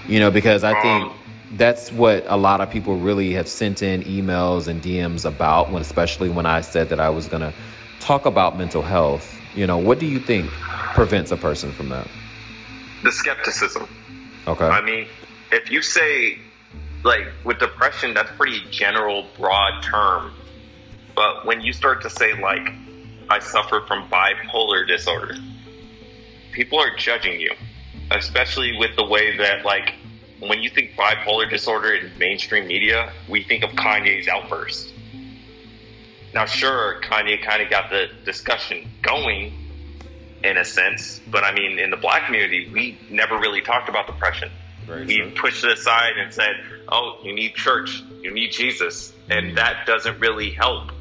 You 0.08 0.20
know, 0.20 0.32
because 0.32 0.64
I 0.64 0.80
think 0.82 1.12
that's 1.58 1.92
what 1.92 2.24
a 2.28 2.38
lot 2.38 2.62
of 2.62 2.70
people 2.70 2.98
really 2.98 3.34
have 3.34 3.48
sent 3.48 3.82
in 3.82 4.04
emails 4.04 4.68
and 4.68 4.82
DMs 4.82 5.26
about 5.26 5.72
when 5.72 5.82
especially 5.82 6.30
when 6.30 6.46
I 6.46 6.62
said 6.62 6.90
that 6.90 7.00
I 7.00 7.10
was 7.10 7.28
going 7.28 7.42
to 7.42 7.54
talk 8.00 8.26
about 8.26 8.58
mental 8.58 8.82
health. 8.82 9.36
You 9.56 9.68
know, 9.68 9.78
what 9.78 10.00
do 10.00 10.06
you 10.06 10.20
think 10.20 10.50
prevents 10.94 11.32
a 11.32 11.38
person 11.38 11.72
from 11.72 11.90
that? 11.90 12.08
The 13.04 13.12
skepticism. 13.12 13.88
Okay. 14.48 14.66
I 14.66 14.82
mean, 14.82 15.08
if 15.52 15.72
you 15.72 15.82
say, 15.82 16.40
like, 17.04 17.28
with 17.44 17.60
depression, 17.60 18.14
that's 18.14 18.32
pretty 18.32 18.62
general, 18.72 19.26
broad 19.38 19.82
term. 19.84 20.32
But 21.20 21.46
when 21.46 21.60
you 21.60 21.74
start 21.74 22.02
to 22.04 22.10
say, 22.10 22.42
like, 22.42 22.72
I 23.30 23.40
suffer 23.40 23.82
from 23.86 24.08
bipolar 24.08 24.88
disorder, 24.88 25.36
people 26.54 26.80
are 26.80 26.96
judging 26.96 27.42
you, 27.42 27.54
especially 28.10 28.78
with 28.78 28.96
the 28.96 29.04
way 29.04 29.36
that, 29.36 29.66
like, 29.66 29.96
when 30.40 30.62
you 30.62 30.70
think 30.70 30.92
bipolar 30.96 31.50
disorder 31.50 31.94
in 31.94 32.18
mainstream 32.18 32.68
media, 32.68 33.12
we 33.28 33.44
think 33.44 33.66
of 33.66 33.72
Kanye's 33.72 34.30
outburst. 34.30 34.94
Now, 36.34 36.46
sure, 36.46 37.02
Kanye 37.02 37.44
kind 37.44 37.62
of 37.62 37.70
got 37.70 37.90
the 37.90 38.08
discussion 38.24 38.90
going 39.02 39.52
in 40.42 40.56
a 40.56 40.64
sense, 40.64 41.20
but 41.30 41.44
I 41.44 41.52
mean, 41.54 41.80
in 41.80 41.90
the 41.90 41.98
black 41.98 42.28
community, 42.28 42.72
we 42.72 42.98
never 43.10 43.38
really 43.38 43.60
talked 43.60 43.90
about 43.90 44.08
depression. 44.08 44.50
Very 44.86 45.06
we 45.06 45.18
true. 45.18 45.32
pushed 45.32 45.66
it 45.66 45.72
aside 45.72 46.14
and 46.18 46.34
said, 46.34 46.56
"Oh, 46.88 47.20
you 47.26 47.34
need 47.34 47.56
church, 47.56 48.02
you 48.22 48.32
need 48.32 48.54
Jesus," 48.54 49.12
and 49.28 49.58
that 49.58 49.86
doesn't 49.86 50.18
really 50.22 50.52
help. 50.52 50.94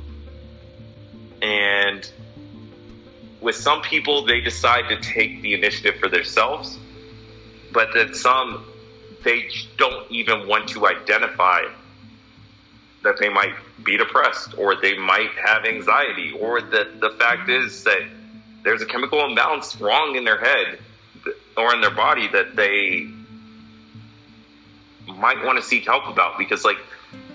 And 1.43 2.11
with 3.41 3.57
some 3.57 3.83
people, 3.83 4.25
they 4.25 4.41
decide 4.41 4.89
to 4.89 5.01
take 5.01 5.43
the 5.43 5.55
initiative 5.55 6.01
for 6.01 6.09
themselves, 6.09 6.79
but 7.73 7.89
then 7.95 8.15
some, 8.15 8.67
they 9.25 9.49
don't 9.77 10.11
even 10.11 10.49
want 10.49 10.69
to 10.71 10.87
identify 10.87 11.63
that 13.05 13.19
they 13.19 13.29
might 13.29 13.55
be 13.85 13.97
depressed 13.97 14.59
or 14.59 14.75
they 14.75 14.99
might 14.99 15.31
have 15.45 15.65
anxiety, 15.65 16.33
or 16.39 16.61
that 16.61 17.01
the 17.01 17.11
fact 17.11 17.49
is 17.49 17.85
that 17.85 18.03
there's 18.65 18.83
a 18.83 18.87
chemical 18.87 19.25
imbalance 19.25 19.81
wrong 19.81 20.17
in 20.17 20.25
their 20.25 20.39
head 20.39 20.79
or 21.57 21.75
in 21.75 21.81
their 21.81 21.95
body 21.95 22.29
that 22.29 22.57
they 22.57 23.07
might 25.17 25.43
want 25.45 25.59
to 25.59 25.65
seek 25.65 25.85
help 25.85 26.07
about 26.07 26.39
because 26.39 26.65
like 26.65 26.79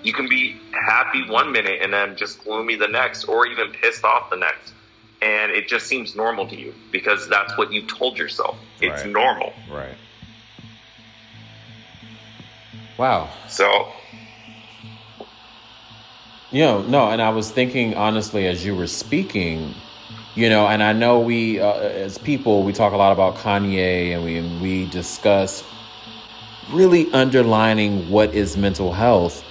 you 0.03 0.13
can 0.13 0.27
be 0.27 0.55
happy 0.87 1.23
one 1.29 1.51
minute 1.51 1.79
and 1.81 1.93
then 1.93 2.15
just 2.15 2.43
gloomy 2.43 2.75
the 2.75 2.87
next 2.87 3.25
or 3.25 3.45
even 3.47 3.71
pissed 3.71 4.03
off 4.03 4.29
the 4.29 4.37
next 4.37 4.73
and 5.21 5.51
it 5.51 5.67
just 5.67 5.87
seems 5.87 6.15
normal 6.15 6.47
to 6.47 6.59
you 6.59 6.73
because 6.91 7.27
that's 7.29 7.57
what 7.57 7.71
you 7.71 7.81
told 7.87 8.17
yourself 8.17 8.57
it's 8.81 9.03
Right. 9.03 9.13
normal 9.13 9.53
Right. 9.67 9.97
Wow. 12.97 13.29
so 13.47 13.87
You 16.51 16.61
know, 16.61 16.81
no, 16.83 17.09
and 17.09 17.19
I 17.21 17.29
was 17.31 17.49
thinking 17.49 17.95
honestly 17.95 18.45
as 18.45 18.63
you 18.63 18.75
were 18.75 18.85
speaking, 18.85 19.73
you 20.35 20.49
know, 20.49 20.67
and 20.67 20.83
I 20.83 20.93
know 20.93 21.19
we 21.19 21.59
uh, 21.59 21.73
as 21.73 22.19
people 22.19 22.61
we 22.63 22.73
talk 22.73 22.93
a 22.93 22.97
lot 22.97 23.11
about 23.11 23.37
Kanye 23.37 24.13
and 24.13 24.23
we 24.23 24.37
and 24.37 24.61
we 24.61 24.85
discuss 24.85 25.63
really 26.69 27.11
underlining 27.11 28.09
what 28.09 28.35
is 28.35 28.55
mental 28.55 28.93
health. 28.93 29.43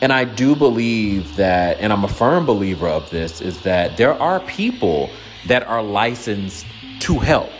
And 0.00 0.12
I 0.12 0.24
do 0.24 0.54
believe 0.54 1.36
that, 1.36 1.78
and 1.80 1.92
I'm 1.92 2.04
a 2.04 2.08
firm 2.08 2.46
believer 2.46 2.86
of 2.88 3.10
this, 3.10 3.40
is 3.40 3.60
that 3.62 3.96
there 3.96 4.14
are 4.14 4.38
people 4.40 5.10
that 5.46 5.66
are 5.66 5.82
licensed 5.82 6.66
to 7.00 7.18
help. 7.18 7.50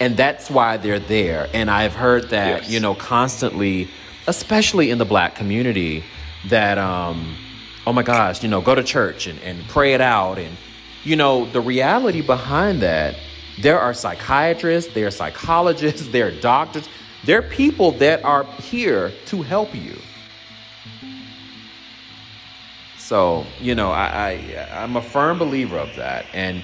And 0.00 0.16
that's 0.16 0.50
why 0.50 0.76
they're 0.76 0.98
there. 1.00 1.48
And 1.52 1.70
I've 1.70 1.94
heard 1.94 2.30
that, 2.30 2.62
Yes. 2.62 2.70
you 2.70 2.80
know, 2.80 2.94
constantly, 2.94 3.88
especially 4.26 4.90
in 4.90 4.98
the 4.98 5.04
black 5.04 5.34
community, 5.34 6.04
that, 6.48 6.78
um, 6.78 7.36
oh 7.86 7.92
my 7.92 8.02
gosh, 8.02 8.42
you 8.42 8.48
know, 8.48 8.60
go 8.60 8.74
to 8.74 8.82
church 8.82 9.26
and, 9.26 9.40
and 9.42 9.66
pray 9.68 9.94
it 9.94 10.00
out. 10.00 10.38
And, 10.38 10.56
you 11.04 11.16
know, 11.16 11.44
the 11.46 11.60
reality 11.60 12.20
behind 12.22 12.82
that, 12.82 13.16
there 13.60 13.78
are 13.78 13.94
psychiatrists, 13.94 14.92
there 14.94 15.06
are 15.06 15.10
psychologists, 15.12 16.08
there 16.12 16.28
are 16.28 16.40
doctors, 16.40 16.88
there 17.24 17.38
are 17.38 17.42
people 17.42 17.92
that 17.92 18.24
are 18.24 18.44
here 18.44 19.12
to 19.26 19.42
help 19.42 19.74
you. 19.74 19.96
So, 23.04 23.44
you 23.60 23.74
know, 23.74 23.90
I, 23.90 24.40
I 24.56 24.82
I'm 24.82 24.96
a 24.96 25.02
firm 25.02 25.38
believer 25.38 25.76
of 25.76 25.96
that. 25.96 26.24
And, 26.32 26.62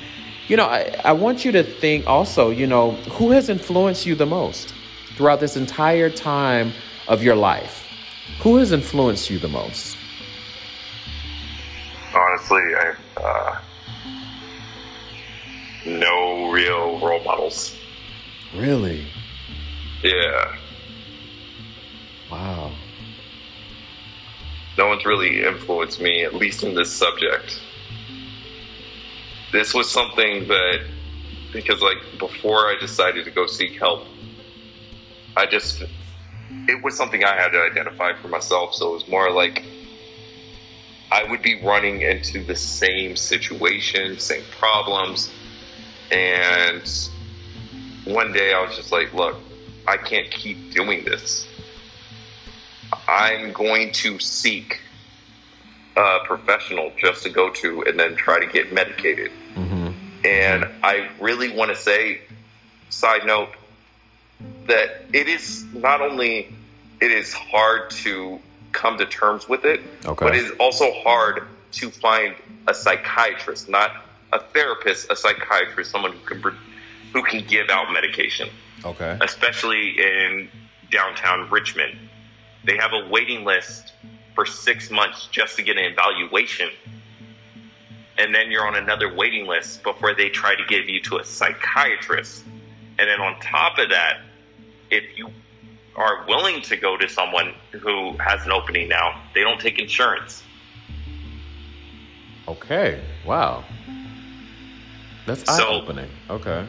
you 0.48 0.56
know, 0.56 0.64
I, 0.64 0.90
I 1.04 1.12
want 1.12 1.44
you 1.44 1.52
to 1.52 1.62
think 1.62 2.06
also, 2.06 2.48
you 2.48 2.66
know, 2.66 2.92
who 3.18 3.32
has 3.32 3.50
influenced 3.50 4.06
you 4.06 4.14
the 4.14 4.24
most 4.24 4.72
throughout 5.16 5.40
this 5.40 5.54
entire 5.58 6.08
time 6.08 6.72
of 7.08 7.22
your 7.22 7.36
life? 7.36 7.86
Who 8.38 8.56
has 8.56 8.72
influenced 8.72 9.28
you 9.28 9.38
the 9.38 9.48
most? 9.48 9.98
honestly 12.14 12.62
i 12.76 12.94
uh, 13.22 13.60
no 15.86 16.50
real 16.50 16.98
role 16.98 17.22
models 17.24 17.76
Really? 18.54 19.04
yeah 20.02 20.56
Wow. 22.30 22.72
No 24.80 24.86
one's 24.86 25.04
really 25.04 25.44
influenced 25.44 26.00
me, 26.00 26.24
at 26.24 26.34
least 26.34 26.62
in 26.62 26.74
this 26.74 26.90
subject. 26.90 27.60
This 29.52 29.74
was 29.74 29.90
something 29.90 30.48
that, 30.48 30.80
because 31.52 31.82
like 31.82 31.98
before 32.18 32.60
I 32.66 32.78
decided 32.80 33.26
to 33.26 33.30
go 33.30 33.46
seek 33.46 33.78
help, 33.78 34.06
I 35.36 35.44
just, 35.44 35.82
it 36.66 36.82
was 36.82 36.96
something 36.96 37.22
I 37.24 37.36
had 37.36 37.50
to 37.50 37.60
identify 37.60 38.14
for 38.14 38.28
myself. 38.28 38.72
So 38.72 38.92
it 38.92 38.94
was 38.94 39.08
more 39.08 39.30
like 39.30 39.62
I 41.12 41.24
would 41.24 41.42
be 41.42 41.62
running 41.62 42.00
into 42.00 42.42
the 42.42 42.56
same 42.56 43.16
situation, 43.16 44.18
same 44.18 44.44
problems. 44.58 45.30
And 46.10 46.88
one 48.06 48.32
day 48.32 48.54
I 48.54 48.62
was 48.64 48.76
just 48.76 48.92
like, 48.92 49.12
look, 49.12 49.36
I 49.86 49.98
can't 49.98 50.30
keep 50.30 50.72
doing 50.72 51.04
this. 51.04 51.49
I'm 53.08 53.52
going 53.52 53.92
to 53.92 54.18
seek 54.18 54.80
a 55.96 56.18
professional 56.24 56.92
just 56.98 57.22
to 57.24 57.30
go 57.30 57.50
to 57.50 57.82
and 57.82 57.98
then 57.98 58.16
try 58.16 58.40
to 58.40 58.46
get 58.46 58.72
medicated. 58.72 59.30
Mm-hmm. 59.54 59.90
And 60.24 60.68
I 60.82 61.08
really 61.20 61.54
want 61.54 61.70
to 61.70 61.76
say, 61.76 62.22
side 62.90 63.26
note, 63.26 63.50
that 64.66 65.02
it 65.12 65.28
is 65.28 65.64
not 65.74 66.00
only 66.00 66.54
it 67.00 67.10
is 67.10 67.32
hard 67.32 67.90
to 67.90 68.38
come 68.72 68.98
to 68.98 69.06
terms 69.06 69.48
with 69.48 69.64
it, 69.64 69.80
Okay. 70.06 70.26
but 70.26 70.34
it 70.34 70.44
is 70.44 70.52
also 70.60 70.92
hard 71.02 71.44
to 71.72 71.90
find 71.90 72.34
a 72.68 72.74
psychiatrist, 72.74 73.68
not 73.68 73.90
a 74.32 74.38
therapist, 74.38 75.10
a 75.10 75.16
psychiatrist, 75.16 75.90
someone 75.90 76.12
who 76.12 76.34
can 76.34 76.56
who 77.12 77.22
can 77.22 77.44
give 77.46 77.68
out 77.70 77.92
medication, 77.92 78.48
Okay. 78.84 79.18
especially 79.20 79.98
in 79.98 80.48
downtown 80.92 81.50
Richmond. 81.50 81.98
They 82.64 82.76
have 82.76 82.92
a 82.92 83.08
waiting 83.08 83.44
list 83.44 83.92
for 84.34 84.46
six 84.46 84.90
months 84.90 85.28
just 85.30 85.56
to 85.56 85.62
get 85.62 85.76
an 85.76 85.84
evaluation. 85.84 86.70
And 88.18 88.34
then 88.34 88.50
you're 88.50 88.66
on 88.66 88.76
another 88.76 89.14
waiting 89.14 89.46
list 89.46 89.82
before 89.82 90.14
they 90.14 90.28
try 90.28 90.54
to 90.54 90.64
give 90.68 90.88
you 90.88 91.00
to 91.02 91.18
a 91.18 91.24
psychiatrist. 91.24 92.44
And 92.98 93.08
then 93.08 93.20
on 93.20 93.40
top 93.40 93.78
of 93.78 93.88
that, 93.90 94.20
if 94.90 95.04
you 95.16 95.30
are 95.96 96.26
willing 96.26 96.62
to 96.62 96.76
go 96.76 96.96
to 96.96 97.08
someone 97.08 97.54
who 97.72 98.16
has 98.18 98.44
an 98.44 98.52
opening 98.52 98.88
now, 98.88 99.22
they 99.34 99.40
don't 99.40 99.60
take 99.60 99.78
insurance. 99.78 100.42
Okay. 102.46 103.00
Wow. 103.24 103.64
That's 105.26 105.48
eye 105.48 105.64
opening. 105.66 106.10
Okay. 106.28 106.66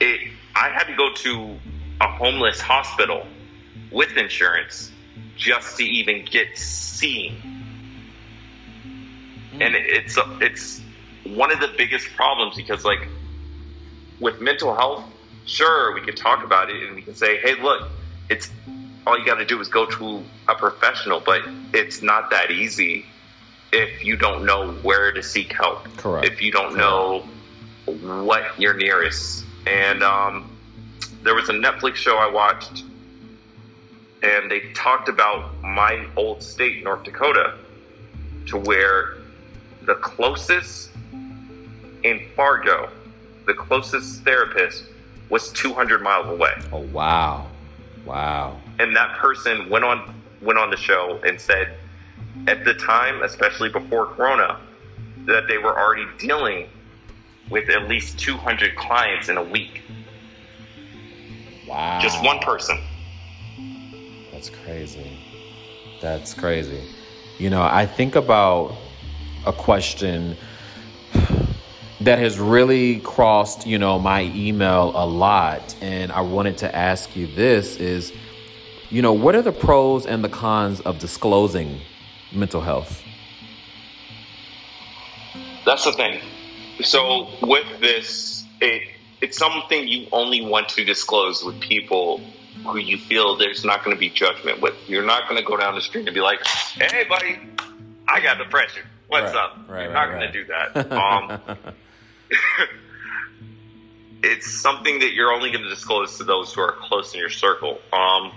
It, 0.00 0.32
I 0.54 0.68
had 0.68 0.84
to 0.84 0.94
go 0.94 1.12
to 1.12 1.58
a 2.00 2.08
homeless 2.08 2.60
hospital 2.60 3.26
with 3.94 4.16
insurance 4.16 4.90
just 5.36 5.76
to 5.78 5.84
even 5.84 6.24
get 6.24 6.58
seen. 6.58 7.36
And 9.52 9.74
it's 9.76 10.18
it's 10.40 10.82
one 11.24 11.52
of 11.52 11.60
the 11.60 11.72
biggest 11.78 12.08
problems 12.16 12.56
because 12.56 12.84
like 12.84 13.08
with 14.20 14.40
mental 14.40 14.74
health, 14.74 15.04
sure 15.46 15.94
we 15.94 16.00
can 16.00 16.16
talk 16.16 16.44
about 16.44 16.70
it 16.70 16.82
and 16.82 16.96
we 16.96 17.02
can 17.02 17.14
say, 17.14 17.38
hey, 17.38 17.54
look, 17.62 17.88
it's 18.28 18.50
all 19.06 19.18
you 19.18 19.24
got 19.24 19.36
to 19.36 19.44
do 19.44 19.60
is 19.60 19.68
go 19.68 19.86
to 19.86 20.24
a 20.48 20.54
professional, 20.54 21.20
but 21.20 21.42
it's 21.72 22.02
not 22.02 22.30
that 22.30 22.50
easy 22.50 23.06
if 23.72 24.04
you 24.04 24.16
don't 24.16 24.44
know 24.44 24.72
where 24.82 25.12
to 25.12 25.22
seek 25.22 25.52
help. 25.52 25.84
Correct. 25.96 26.26
If 26.26 26.42
you 26.42 26.50
don't 26.50 26.76
know 26.76 27.20
what 27.86 28.58
you're 28.58 28.74
nearest. 28.74 29.44
And 29.66 30.02
um, 30.02 30.56
there 31.22 31.34
was 31.34 31.48
a 31.48 31.52
Netflix 31.52 31.96
show 31.96 32.16
I 32.16 32.30
watched, 32.30 32.84
and 34.24 34.50
they 34.50 34.60
talked 34.72 35.08
about 35.08 35.62
my 35.62 36.06
old 36.16 36.42
state, 36.42 36.82
North 36.82 37.04
Dakota, 37.04 37.58
to 38.46 38.56
where 38.56 39.18
the 39.82 39.96
closest 39.96 40.90
in 42.02 42.26
Fargo, 42.34 42.90
the 43.46 43.54
closest 43.54 44.22
therapist 44.22 44.84
was 45.28 45.52
200 45.52 46.02
miles 46.02 46.26
away. 46.28 46.52
Oh 46.72 46.80
wow. 46.80 47.46
Wow. 48.06 48.60
And 48.78 48.96
that 48.96 49.16
person 49.18 49.68
went 49.68 49.84
on 49.84 50.14
went 50.40 50.58
on 50.58 50.70
the 50.70 50.76
show 50.76 51.20
and 51.26 51.40
said, 51.40 51.76
at 52.46 52.64
the 52.64 52.74
time, 52.74 53.22
especially 53.22 53.70
before 53.70 54.06
Corona, 54.06 54.60
that 55.26 55.48
they 55.48 55.58
were 55.58 55.78
already 55.78 56.06
dealing 56.18 56.68
with 57.50 57.68
at 57.70 57.88
least 57.88 58.18
200 58.18 58.74
clients 58.76 59.28
in 59.28 59.36
a 59.36 59.42
week. 59.42 59.82
Wow. 61.66 61.98
Just 62.00 62.22
one 62.22 62.40
person. 62.40 62.78
That's 64.44 64.62
crazy. 64.62 65.18
That's 66.02 66.34
crazy. 66.34 66.82
You 67.38 67.48
know, 67.48 67.62
I 67.62 67.86
think 67.86 68.14
about 68.14 68.76
a 69.46 69.54
question 69.54 70.36
that 72.02 72.18
has 72.18 72.38
really 72.38 73.00
crossed, 73.00 73.66
you 73.66 73.78
know, 73.78 73.98
my 73.98 74.24
email 74.34 74.92
a 74.94 75.06
lot 75.06 75.74
and 75.80 76.12
I 76.12 76.20
wanted 76.20 76.58
to 76.58 76.76
ask 76.76 77.16
you 77.16 77.26
this 77.26 77.76
is 77.76 78.12
you 78.90 79.00
know, 79.00 79.14
what 79.14 79.34
are 79.34 79.40
the 79.40 79.50
pros 79.50 80.04
and 80.04 80.22
the 80.22 80.28
cons 80.28 80.80
of 80.82 80.98
disclosing 80.98 81.80
mental 82.30 82.60
health? 82.60 83.02
That's 85.64 85.84
the 85.86 85.92
thing. 85.92 86.20
So 86.82 87.30
with 87.40 87.80
this, 87.80 88.44
it 88.60 88.82
it's 89.22 89.38
something 89.38 89.88
you 89.88 90.06
only 90.12 90.42
want 90.42 90.68
to 90.70 90.84
disclose 90.84 91.42
with 91.42 91.58
people 91.60 92.20
who 92.64 92.78
you 92.78 92.98
feel 92.98 93.36
there's 93.36 93.64
not 93.64 93.84
going 93.84 93.96
to 93.96 94.00
be 94.00 94.08
judgment 94.10 94.60
with. 94.60 94.74
You're 94.88 95.04
not 95.04 95.28
going 95.28 95.40
to 95.40 95.46
go 95.46 95.56
down 95.56 95.74
the 95.74 95.80
street 95.82 96.06
and 96.06 96.14
be 96.14 96.20
like, 96.20 96.44
"Hey, 96.46 97.04
buddy, 97.08 97.38
I 98.08 98.20
got 98.20 98.38
depression. 98.38 98.82
What's 99.08 99.34
Right, 99.34 99.36
up?" 99.36 99.56
right, 99.68 99.82
You're 99.84 99.92
right, 99.92 100.08
not 100.10 100.18
going 100.18 100.32
to 100.32 100.32
do 100.32 100.44
that. 100.46 100.92
Um, 100.92 101.40
it's 104.22 104.50
something 104.50 104.98
that 105.00 105.12
you're 105.12 105.32
only 105.32 105.50
going 105.50 105.64
to 105.64 105.70
disclose 105.70 106.16
to 106.18 106.24
those 106.24 106.52
who 106.52 106.60
are 106.62 106.72
close 106.72 107.12
in 107.14 107.20
your 107.20 107.30
circle. 107.30 107.78
Um, 107.92 108.32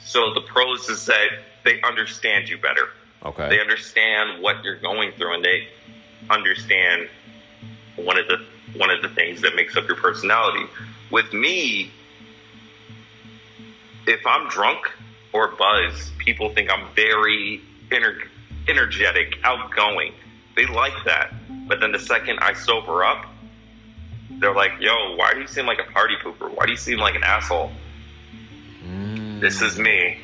so 0.00 0.32
the 0.34 0.40
pros 0.42 0.88
is 0.88 1.06
that 1.06 1.26
they 1.64 1.80
understand 1.82 2.48
you 2.48 2.58
better. 2.58 2.88
okay. 3.24 3.48
They 3.48 3.60
understand 3.60 4.42
what 4.42 4.62
you're 4.64 4.78
going 4.78 5.12
through, 5.12 5.34
and 5.34 5.44
they 5.44 5.68
understand 6.30 7.08
one 7.96 8.18
of 8.18 8.26
the 8.28 8.44
one 8.76 8.90
of 8.90 9.02
the 9.02 9.08
things 9.08 9.40
that 9.42 9.56
makes 9.56 9.76
up 9.76 9.86
your 9.88 9.96
personality. 9.96 10.66
With 11.10 11.32
me, 11.32 11.90
if 14.08 14.26
I'm 14.26 14.48
drunk 14.48 14.90
or 15.32 15.48
buzzed, 15.48 16.16
people 16.18 16.48
think 16.50 16.70
I'm 16.70 16.88
very 16.94 17.60
ener- 17.90 18.26
energetic, 18.66 19.38
outgoing. 19.44 20.14
They 20.56 20.66
like 20.66 20.94
that. 21.04 21.32
But 21.68 21.80
then 21.80 21.92
the 21.92 21.98
second 21.98 22.38
I 22.40 22.54
sober 22.54 23.04
up, 23.04 23.26
they're 24.30 24.54
like, 24.54 24.72
"Yo, 24.80 25.14
why 25.16 25.34
do 25.34 25.40
you 25.40 25.46
seem 25.46 25.66
like 25.66 25.78
a 25.78 25.92
party 25.92 26.14
pooper? 26.24 26.50
Why 26.50 26.64
do 26.64 26.72
you 26.72 26.78
seem 26.78 26.98
like 26.98 27.14
an 27.14 27.22
asshole?" 27.22 27.70
Mm. 28.84 29.40
This 29.40 29.60
is 29.60 29.78
me. 29.78 30.18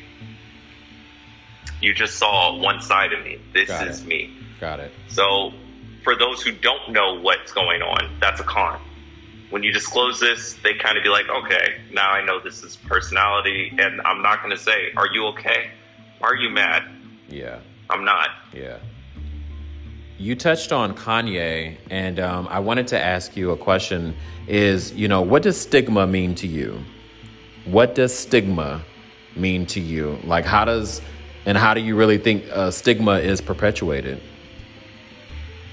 You 1.79 1.93
just 1.93 2.17
saw 2.17 2.57
one 2.57 2.81
side 2.81 3.13
of 3.13 3.23
me. 3.23 3.39
This 3.53 3.69
Got 3.69 3.87
is 3.87 4.01
it. 4.01 4.07
me. 4.07 4.35
Got 4.59 4.79
it. 4.79 4.91
So, 5.09 5.53
for 6.03 6.15
those 6.15 6.41
who 6.41 6.51
don't 6.51 6.89
know 6.89 7.19
what's 7.19 7.51
going 7.51 7.81
on, 7.81 8.17
that's 8.19 8.39
a 8.39 8.43
con. 8.43 8.79
When 9.49 9.63
you 9.63 9.71
disclose 9.71 10.19
this, 10.19 10.55
they 10.63 10.73
kind 10.73 10.97
of 10.97 11.03
be 11.03 11.09
like, 11.09 11.29
okay, 11.29 11.75
now 11.91 12.09
I 12.09 12.25
know 12.25 12.39
this 12.39 12.63
is 12.63 12.75
personality, 12.75 13.71
and 13.77 14.01
I'm 14.01 14.21
not 14.21 14.41
going 14.41 14.55
to 14.55 14.61
say, 14.61 14.91
are 14.97 15.07
you 15.11 15.25
okay? 15.27 15.71
Are 16.21 16.35
you 16.35 16.49
mad? 16.49 16.83
Yeah. 17.29 17.59
I'm 17.89 18.03
not. 18.03 18.29
Yeah. 18.53 18.77
You 20.17 20.35
touched 20.35 20.71
on 20.71 20.95
Kanye, 20.95 21.77
and 21.89 22.19
um, 22.19 22.47
I 22.49 22.59
wanted 22.59 22.87
to 22.87 22.99
ask 22.99 23.35
you 23.35 23.51
a 23.51 23.57
question 23.57 24.15
is, 24.47 24.93
you 24.93 25.07
know, 25.07 25.21
what 25.21 25.43
does 25.43 25.59
stigma 25.59 26.07
mean 26.07 26.35
to 26.35 26.47
you? 26.47 26.83
What 27.65 27.95
does 27.95 28.17
stigma 28.17 28.83
mean 29.35 29.65
to 29.67 29.79
you? 29.79 30.17
Like, 30.23 30.45
how 30.45 30.65
does, 30.65 31.01
and 31.45 31.57
how 31.57 31.73
do 31.73 31.81
you 31.81 31.95
really 31.95 32.17
think 32.17 32.45
uh, 32.51 32.71
stigma 32.71 33.19
is 33.19 33.41
perpetuated? 33.41 34.21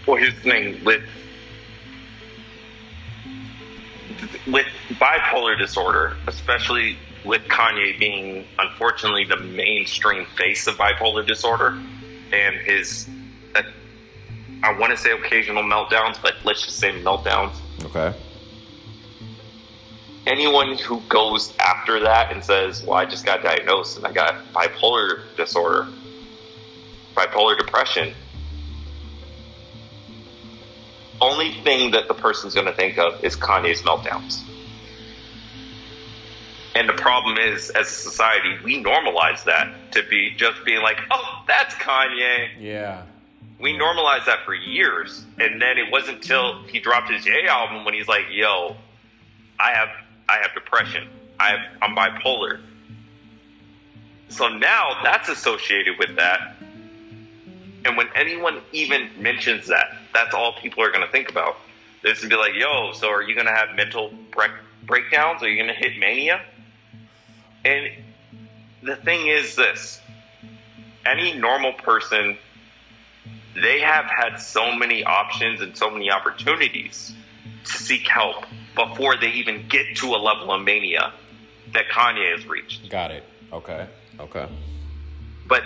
Well, 0.07 0.17
here's 0.17 0.35
the 0.35 0.41
thing 0.41 0.85
with 0.85 1.03
with 4.47 4.67
bipolar 4.93 5.59
disorder, 5.59 6.17
especially 6.27 6.97
with 7.25 7.43
Kanye 7.43 7.99
being 7.99 8.47
unfortunately 8.59 9.25
the 9.25 9.37
mainstream 9.37 10.27
face 10.37 10.67
of 10.67 10.77
bipolar 10.77 11.27
disorder, 11.27 11.79
and 12.33 12.57
his 12.65 13.09
uh, 13.55 13.63
I 14.63 14.79
want 14.79 14.91
to 14.93 14.97
say 14.97 15.13
occasional 15.13 15.63
meltdowns, 15.63 16.21
but 16.21 16.35
let's 16.45 16.65
just 16.65 16.79
say 16.79 16.93
meltdowns. 17.03 17.55
Okay. 17.85 18.15
Anyone 20.27 20.79
who 20.79 21.01
goes 21.09 21.53
after 21.59 22.01
that 22.01 22.33
and 22.33 22.45
says, 22.45 22.83
"Well, 22.85 22.97
I 22.97 23.05
just 23.05 23.25
got 23.25 23.43
diagnosed 23.43 23.97
and 23.97 24.07
I 24.07 24.13
got 24.13 24.53
bipolar 24.53 25.23
disorder, 25.37 25.89
bipolar 27.15 27.59
depression," 27.59 28.15
only 31.23 31.53
thing 31.63 31.93
that 31.93 32.09
the 32.09 32.15
person's 32.15 32.55
going 32.55 32.67
to 32.67 32.73
think 32.73 32.99
of 32.99 33.25
is 33.25 33.37
Kanye's 33.37 33.83
meltdowns. 33.83 34.43
And 36.75 36.89
the 36.89 36.95
problem 36.95 37.39
is, 37.39 37.71
as 37.71 37.87
a 37.87 37.91
society, 37.91 38.57
we 38.65 38.83
normalize 38.83 39.45
that 39.45 39.93
to 39.93 40.03
be 40.09 40.31
just 40.37 40.65
being 40.65 40.83
like, 40.83 40.99
"Oh, 41.11 41.45
that's 41.47 41.75
Kanye." 41.75 42.49
Yeah. 42.59 43.03
We 43.59 43.77
normalized 43.77 44.27
that 44.27 44.45
for 44.45 44.55
years, 44.55 45.25
and 45.39 45.61
then 45.61 45.79
it 45.79 45.91
wasn't 45.93 46.23
until 46.23 46.63
he 46.65 46.81
dropped 46.81 47.11
his 47.11 47.25
J 47.25 47.47
album 47.47 47.85
when 47.85 47.95
he's 47.95 48.09
like, 48.09 48.25
"Yo, 48.31 48.77
I 49.61 49.73
have 49.73 49.91
I 50.29 50.39
have 50.43 50.55
depression. 50.55 51.09
I 51.39 51.51
have, 51.51 51.61
I'm 51.83 51.95
bipolar." 51.95 52.61
So 54.29 54.49
now 54.49 54.97
that's 55.05 55.29
associated 55.29 55.99
with 55.99 56.17
that, 56.17 56.57
and 57.85 57.97
when 57.97 58.09
anyone 58.15 58.61
even 58.73 59.11
mentions 59.17 59.67
that, 59.69 59.97
that's 60.15 60.35
all 60.35 60.53
people 60.55 60.83
are 60.83 60.91
going 60.91 61.05
to 61.05 61.11
think 61.11 61.29
about. 61.29 61.57
They're 62.03 62.15
going 62.15 62.23
to 62.25 62.29
be 62.29 62.37
like, 62.37 62.55
"Yo, 62.55 62.93
so 62.93 63.09
are 63.11 63.23
you 63.23 63.35
going 63.35 63.47
to 63.47 63.53
have 63.53 63.75
mental 63.75 64.13
break- 64.31 64.51
breakdowns? 64.85 65.43
Are 65.43 65.49
you 65.49 65.57
going 65.63 65.75
to 65.75 65.79
hit 65.79 65.99
mania?" 65.99 66.43
And 67.65 67.91
the 68.83 68.97
thing 68.97 69.29
is 69.29 69.55
this: 69.55 70.01
any 71.07 71.33
normal 71.35 71.73
person 71.73 72.37
they 73.55 73.81
have 73.81 74.07
had 74.07 74.37
so 74.37 74.75
many 74.75 75.05
options 75.05 75.61
and 75.61 75.77
so 75.77 75.91
many 75.91 76.11
opportunities 76.11 77.13
to 77.65 77.73
seek 77.73 78.09
help 78.09 78.45
before 78.75 79.17
they 79.17 79.31
even 79.33 79.67
get 79.69 79.97
to 79.97 80.15
a 80.15 80.17
level 80.17 80.51
of 80.51 80.63
mania 80.63 81.13
that 81.73 81.85
Kanye 81.89 82.35
has 82.37 82.47
reached. 82.47 82.89
Got 82.89 83.11
it. 83.11 83.25
Okay. 83.53 83.87
Okay. 84.19 84.49
But 85.47 85.65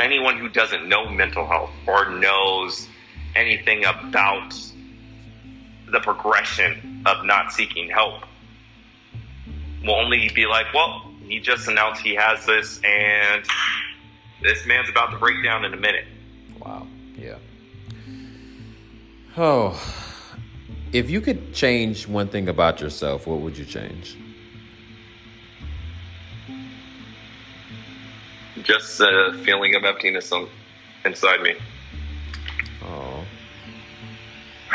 anyone 0.00 0.38
who 0.38 0.48
doesn't 0.48 0.88
know 0.88 1.08
mental 1.08 1.46
health 1.46 1.70
or 1.86 2.10
knows 2.10 2.88
anything 3.34 3.84
about 3.84 4.54
the 5.90 6.00
progression 6.00 7.02
of 7.06 7.24
not 7.24 7.52
seeking 7.52 7.88
help 7.88 8.22
will 9.82 9.94
only 9.94 10.28
be 10.34 10.46
like, 10.46 10.66
well, 10.74 11.10
he 11.26 11.40
just 11.40 11.68
announced 11.68 12.02
he 12.02 12.14
has 12.14 12.44
this 12.46 12.80
and 12.84 13.44
this 14.42 14.66
man's 14.66 14.88
about 14.88 15.10
to 15.10 15.18
break 15.18 15.42
down 15.44 15.64
in 15.64 15.72
a 15.72 15.76
minute. 15.76 16.06
Wow. 16.58 16.86
Yeah. 17.16 17.36
Oh, 19.36 19.80
if 20.92 21.10
you 21.10 21.20
could 21.20 21.54
change 21.54 22.08
one 22.08 22.28
thing 22.28 22.48
about 22.48 22.80
yourself, 22.80 23.26
what 23.26 23.40
would 23.40 23.56
you 23.56 23.64
change? 23.64 24.16
Just 28.62 29.00
a 29.00 29.38
feeling 29.44 29.74
of 29.74 29.84
emptiness 29.84 30.32
on, 30.32 30.48
inside 31.04 31.42
me. 31.42 31.54
Oh. 32.82 33.24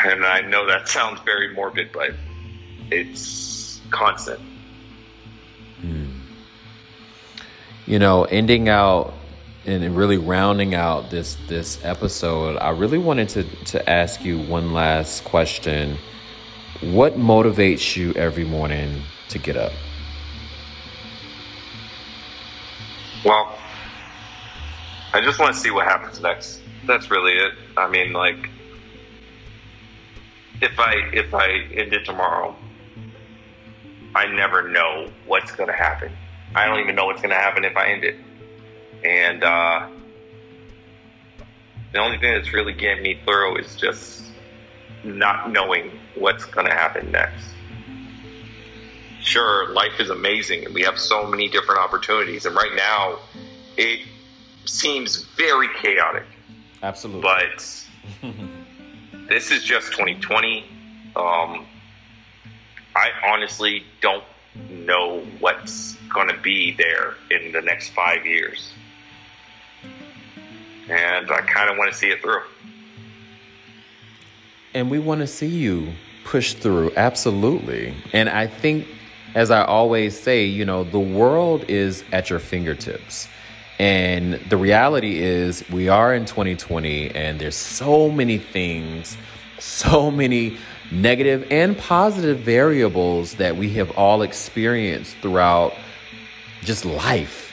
And 0.04 0.24
I 0.24 0.40
know 0.40 0.66
that 0.66 0.88
sounds 0.88 1.20
very 1.24 1.54
morbid, 1.54 1.90
but 1.92 2.10
it's 2.90 3.80
constant. 3.90 4.40
Hmm. 5.80 6.10
You 7.86 7.98
know, 7.98 8.24
ending 8.24 8.68
out 8.68 9.14
and 9.66 9.96
really 9.96 10.18
rounding 10.18 10.74
out 10.74 11.10
this 11.10 11.36
this 11.48 11.82
episode, 11.84 12.58
I 12.58 12.70
really 12.70 12.98
wanted 12.98 13.28
to 13.30 13.44
to 13.66 13.88
ask 13.88 14.24
you 14.24 14.38
one 14.38 14.72
last 14.72 15.24
question. 15.24 15.98
What 16.80 17.14
motivates 17.14 17.96
you 17.96 18.12
every 18.14 18.44
morning 18.44 19.02
to 19.28 19.38
get 19.38 19.56
up? 19.56 19.72
Just 25.24 25.38
want 25.38 25.54
to 25.54 25.60
see 25.60 25.70
what 25.70 25.86
happens 25.86 26.20
next. 26.20 26.60
That's 26.86 27.10
really 27.10 27.32
it. 27.32 27.52
I 27.76 27.88
mean, 27.88 28.12
like, 28.12 28.48
if 30.60 30.78
I 30.78 30.94
if 31.12 31.34
I 31.34 31.48
end 31.74 31.92
it 31.92 32.04
tomorrow, 32.04 32.54
I 34.14 34.26
never 34.26 34.68
know 34.68 35.10
what's 35.26 35.52
going 35.52 35.68
to 35.68 35.76
happen. 35.76 36.12
I 36.54 36.66
don't 36.66 36.80
even 36.80 36.94
know 36.94 37.06
what's 37.06 37.20
going 37.20 37.34
to 37.34 37.40
happen 37.40 37.64
if 37.64 37.76
I 37.76 37.88
end 37.88 38.04
it. 38.04 38.16
And 39.04 39.42
uh, 39.42 39.88
the 41.92 41.98
only 41.98 42.18
thing 42.18 42.32
that's 42.34 42.52
really 42.52 42.72
getting 42.72 43.02
me 43.02 43.18
through 43.24 43.58
is 43.58 43.74
just 43.76 44.24
not 45.02 45.50
knowing 45.50 45.90
what's 46.14 46.44
going 46.44 46.66
to 46.66 46.72
happen 46.72 47.10
next. 47.10 47.44
Sure, 49.20 49.68
life 49.70 49.98
is 49.98 50.10
amazing 50.10 50.66
and 50.66 50.74
we 50.74 50.82
have 50.82 50.98
so 50.98 51.26
many 51.26 51.48
different 51.48 51.80
opportunities. 51.80 52.46
And 52.46 52.54
right 52.54 52.74
now, 52.74 53.18
it 53.76 54.06
seems 54.64 55.24
very 55.36 55.68
chaotic. 55.80 56.24
Absolutely. 56.82 57.22
But 57.22 57.86
this 59.28 59.50
is 59.50 59.64
just 59.64 59.92
2020. 59.92 60.64
Um, 61.16 61.66
I 62.96 63.10
honestly 63.24 63.84
don't 64.00 64.24
know 64.70 65.20
what's 65.40 65.96
going 66.12 66.28
to 66.28 66.38
be 66.38 66.72
there 66.72 67.14
in 67.30 67.52
the 67.52 67.60
next 67.60 67.90
five 67.90 68.24
years. 68.24 68.72
And 70.88 71.30
I 71.30 71.40
kind 71.40 71.70
of 71.70 71.76
want 71.76 71.90
to 71.92 71.96
see 71.96 72.10
it 72.10 72.22
through. 72.22 72.42
And 74.74 74.90
we 74.90 74.98
want 74.98 75.20
to 75.20 75.26
see 75.26 75.46
you 75.46 75.92
push 76.24 76.54
through, 76.54 76.92
absolutely. 76.96 77.94
And 78.12 78.28
I 78.28 78.46
think, 78.46 78.86
as 79.34 79.50
I 79.50 79.64
always 79.64 80.18
say, 80.18 80.44
you 80.44 80.64
know, 80.64 80.84
the 80.84 81.00
world 81.00 81.64
is 81.68 82.04
at 82.12 82.30
your 82.30 82.38
fingertips. 82.38 83.28
And 83.78 84.34
the 84.48 84.56
reality 84.56 85.18
is, 85.18 85.68
we 85.68 85.88
are 85.88 86.14
in 86.14 86.26
2020, 86.26 87.10
and 87.10 87.40
there's 87.40 87.56
so 87.56 88.08
many 88.10 88.38
things, 88.38 89.16
so 89.58 90.10
many 90.10 90.58
negative 90.92 91.46
and 91.50 91.76
positive 91.76 92.38
variables 92.38 93.34
that 93.34 93.56
we 93.56 93.70
have 93.70 93.90
all 93.92 94.22
experienced 94.22 95.16
throughout 95.18 95.74
just 96.62 96.84
life. 96.84 97.52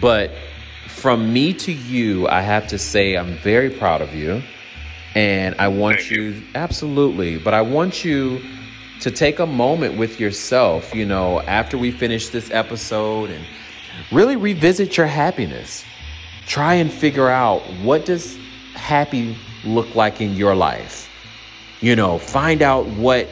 But 0.00 0.30
from 0.88 1.32
me 1.32 1.52
to 1.54 1.72
you, 1.72 2.28
I 2.28 2.40
have 2.40 2.68
to 2.68 2.78
say 2.78 3.16
I'm 3.16 3.34
very 3.38 3.70
proud 3.70 4.00
of 4.00 4.14
you. 4.14 4.42
And 5.14 5.54
I 5.58 5.68
want 5.68 6.10
you, 6.10 6.22
you, 6.22 6.42
absolutely, 6.54 7.38
but 7.38 7.54
I 7.54 7.62
want 7.62 8.04
you 8.04 8.40
to 9.00 9.10
take 9.10 9.38
a 9.38 9.46
moment 9.46 9.96
with 9.96 10.18
yourself, 10.18 10.92
you 10.94 11.06
know, 11.06 11.40
after 11.42 11.78
we 11.78 11.92
finish 11.92 12.30
this 12.30 12.50
episode 12.50 13.30
and 13.30 13.44
really 14.12 14.36
revisit 14.36 14.96
your 14.96 15.06
happiness. 15.06 15.84
Try 16.46 16.74
and 16.74 16.92
figure 16.92 17.28
out 17.28 17.62
what 17.82 18.04
does 18.04 18.36
happy 18.74 19.36
look 19.64 19.94
like 19.94 20.20
in 20.20 20.34
your 20.34 20.54
life. 20.54 21.08
You 21.80 21.96
know, 21.96 22.18
find 22.18 22.62
out 22.62 22.86
what, 22.86 23.28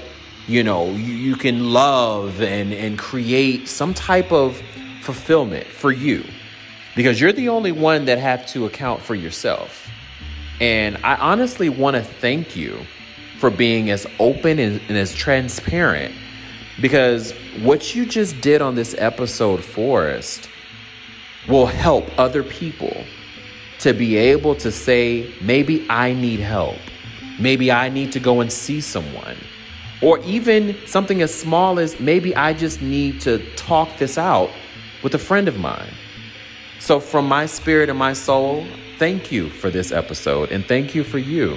you 0.47 0.63
know, 0.63 0.91
you, 0.91 1.15
you 1.15 1.37
can 1.37 1.73
love 1.73 2.41
and 2.43 2.73
and 2.73 2.99
create 2.99 3.69
some 3.69 3.95
type 3.95 4.33
of 4.33 4.61
fulfillment 5.03 5.67
for 5.67 5.93
you 5.93 6.25
because 6.95 7.21
you're 7.21 7.33
the 7.33 7.49
only 7.49 7.73
one 7.73 8.05
that 8.07 8.19
have 8.19 8.47
to 8.49 8.67
account 8.67 9.01
for 9.01 9.15
yourself. 9.15 9.89
And 10.61 10.97
I 11.03 11.17
honestly 11.17 11.69
want 11.69 11.97
to 11.97 12.03
thank 12.03 12.55
you 12.55 12.87
for 13.39 13.51
being 13.51 13.91
as 13.91 14.07
open 14.21 14.59
and, 14.59 14.81
and, 14.89 14.97
as 14.97 15.13
transparent 15.13 16.15
because 16.81 17.33
what 17.63 17.95
you 17.95 18.07
just 18.07 18.41
did 18.41 18.63
on 18.63 18.77
this 18.77 18.95
episode, 18.99 19.65
Forrest, 19.65 20.49
will 21.49 21.67
help 21.67 22.05
other 22.19 22.43
people 22.43 23.05
to 23.81 23.93
be 23.93 24.17
able 24.17 24.55
to 24.55 24.71
say, 24.71 25.35
maybe 25.41 25.87
I 25.91 26.13
need 26.13 26.41
help. 26.41 26.79
Maybe 27.41 27.73
I 27.73 27.89
need 27.89 28.13
to 28.13 28.21
go 28.21 28.41
and 28.41 28.53
see 28.53 28.81
someone. 28.81 29.37
Or 30.01 30.19
even 30.21 30.77
something 30.87 31.23
as 31.23 31.35
small 31.35 31.79
as 31.79 31.99
maybe 31.99 32.35
I 32.37 32.53
just 32.53 32.81
need 32.81 33.21
to 33.23 33.39
talk 33.57 33.99
this 33.99 34.19
out 34.19 34.51
with 35.03 35.15
a 35.15 35.19
friend 35.19 35.49
of 35.49 35.59
mine. 35.59 35.93
So, 36.79 37.01
from 37.01 37.27
my 37.27 37.47
spirit 37.47 37.89
and 37.89 37.99
my 37.99 38.13
soul, 38.13 38.67
thank 38.99 39.31
you 39.31 39.51
for 39.51 39.71
this 39.71 39.93
episode 39.93 40.51
and 40.51 40.65
thank 40.65 40.95
you 40.95 41.05
for 41.05 41.19
you. 41.19 41.57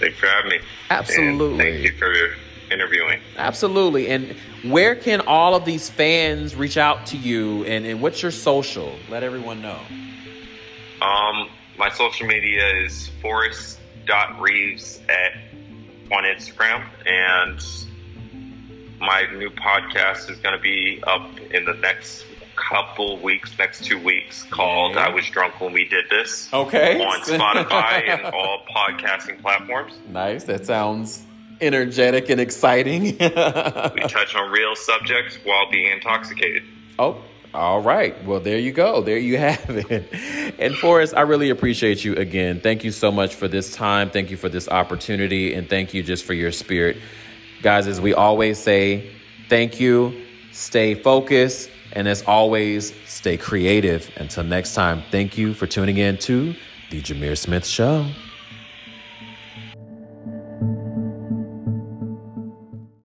Thanks 0.00 0.18
for 0.18 0.26
having 0.26 0.50
me. 0.50 0.58
Absolutely. 0.90 1.50
And 1.50 1.58
thank 1.58 1.92
you 1.92 1.98
for 1.98 2.45
interviewing. 2.70 3.20
Absolutely. 3.36 4.08
And 4.08 4.36
where 4.64 4.94
can 4.94 5.20
all 5.22 5.54
of 5.54 5.64
these 5.64 5.88
fans 5.88 6.54
reach 6.56 6.76
out 6.76 7.06
to 7.06 7.16
you 7.16 7.64
and, 7.64 7.86
and 7.86 8.02
what's 8.02 8.22
your 8.22 8.30
social? 8.32 8.94
Let 9.08 9.22
everyone 9.22 9.62
know. 9.62 9.78
Um, 11.02 11.48
my 11.78 11.90
social 11.90 12.26
media 12.26 12.66
is 12.84 13.10
forrest.reeves 13.22 15.00
at 15.08 15.32
on 16.12 16.22
Instagram 16.24 16.84
and 17.04 17.60
my 19.00 19.26
new 19.32 19.50
podcast 19.50 20.30
is 20.30 20.38
going 20.38 20.56
to 20.56 20.62
be 20.62 21.02
up 21.06 21.28
in 21.50 21.64
the 21.64 21.74
next 21.74 22.24
couple 22.56 23.18
weeks, 23.20 23.52
next 23.58 23.84
two 23.84 24.02
weeks, 24.02 24.44
called 24.44 24.94
Yeah. 24.94 25.06
I 25.06 25.08
Was 25.10 25.26
Drunk 25.28 25.60
When 25.60 25.72
We 25.72 25.86
Did 25.86 26.06
This. 26.08 26.48
Okay. 26.52 27.04
On 27.04 27.20
Spotify 27.20 28.08
and 28.08 28.24
all 28.34 28.60
podcasting 28.74 29.40
platforms. 29.42 29.92
Nice. 30.08 30.44
That 30.44 30.64
sounds 30.64 31.25
energetic 31.60 32.28
and 32.30 32.40
exciting. 32.40 33.02
We 33.96 34.02
touch 34.02 34.34
on 34.34 34.50
real 34.50 34.76
subjects 34.76 35.38
while 35.44 35.70
being 35.70 35.90
intoxicated. 35.92 36.64
Oh, 36.98 37.22
all 37.54 37.80
right. 37.80 38.22
Well, 38.24 38.40
there 38.40 38.58
you 38.58 38.72
go. 38.72 39.00
There 39.00 39.16
you 39.16 39.38
have 39.38 39.64
it. 39.68 40.54
And 40.58 40.74
Forrest, 40.76 41.14
I 41.16 41.22
really 41.22 41.50
appreciate 41.50 42.04
you 42.04 42.14
again. 42.16 42.60
Thank 42.60 42.84
you 42.84 42.90
so 42.90 43.10
much 43.10 43.34
for 43.34 43.48
this 43.48 43.74
time. 43.74 44.10
Thank 44.10 44.30
you 44.30 44.36
for 44.36 44.48
this 44.48 44.68
opportunity. 44.68 45.54
And 45.54 45.68
thank 45.68 45.94
you 45.94 46.02
just 46.02 46.24
for 46.24 46.34
your 46.34 46.52
spirit. 46.52 46.98
Guys, 47.62 47.86
as 47.86 48.00
we 48.00 48.12
always 48.12 48.58
say, 48.58 49.10
thank 49.48 49.80
you. 49.80 50.22
Stay 50.52 50.94
focused. 50.94 51.70
And 51.92 52.06
as 52.06 52.22
always, 52.24 52.92
stay 53.06 53.38
creative. 53.38 54.10
Until 54.16 54.44
next 54.44 54.74
time, 54.74 55.02
thank 55.10 55.38
you 55.38 55.54
for 55.54 55.66
tuning 55.66 55.96
in 55.96 56.18
to 56.18 56.54
The 56.90 57.00
Jameer 57.00 57.38
Smith 57.38 57.64
Show. 57.64 58.06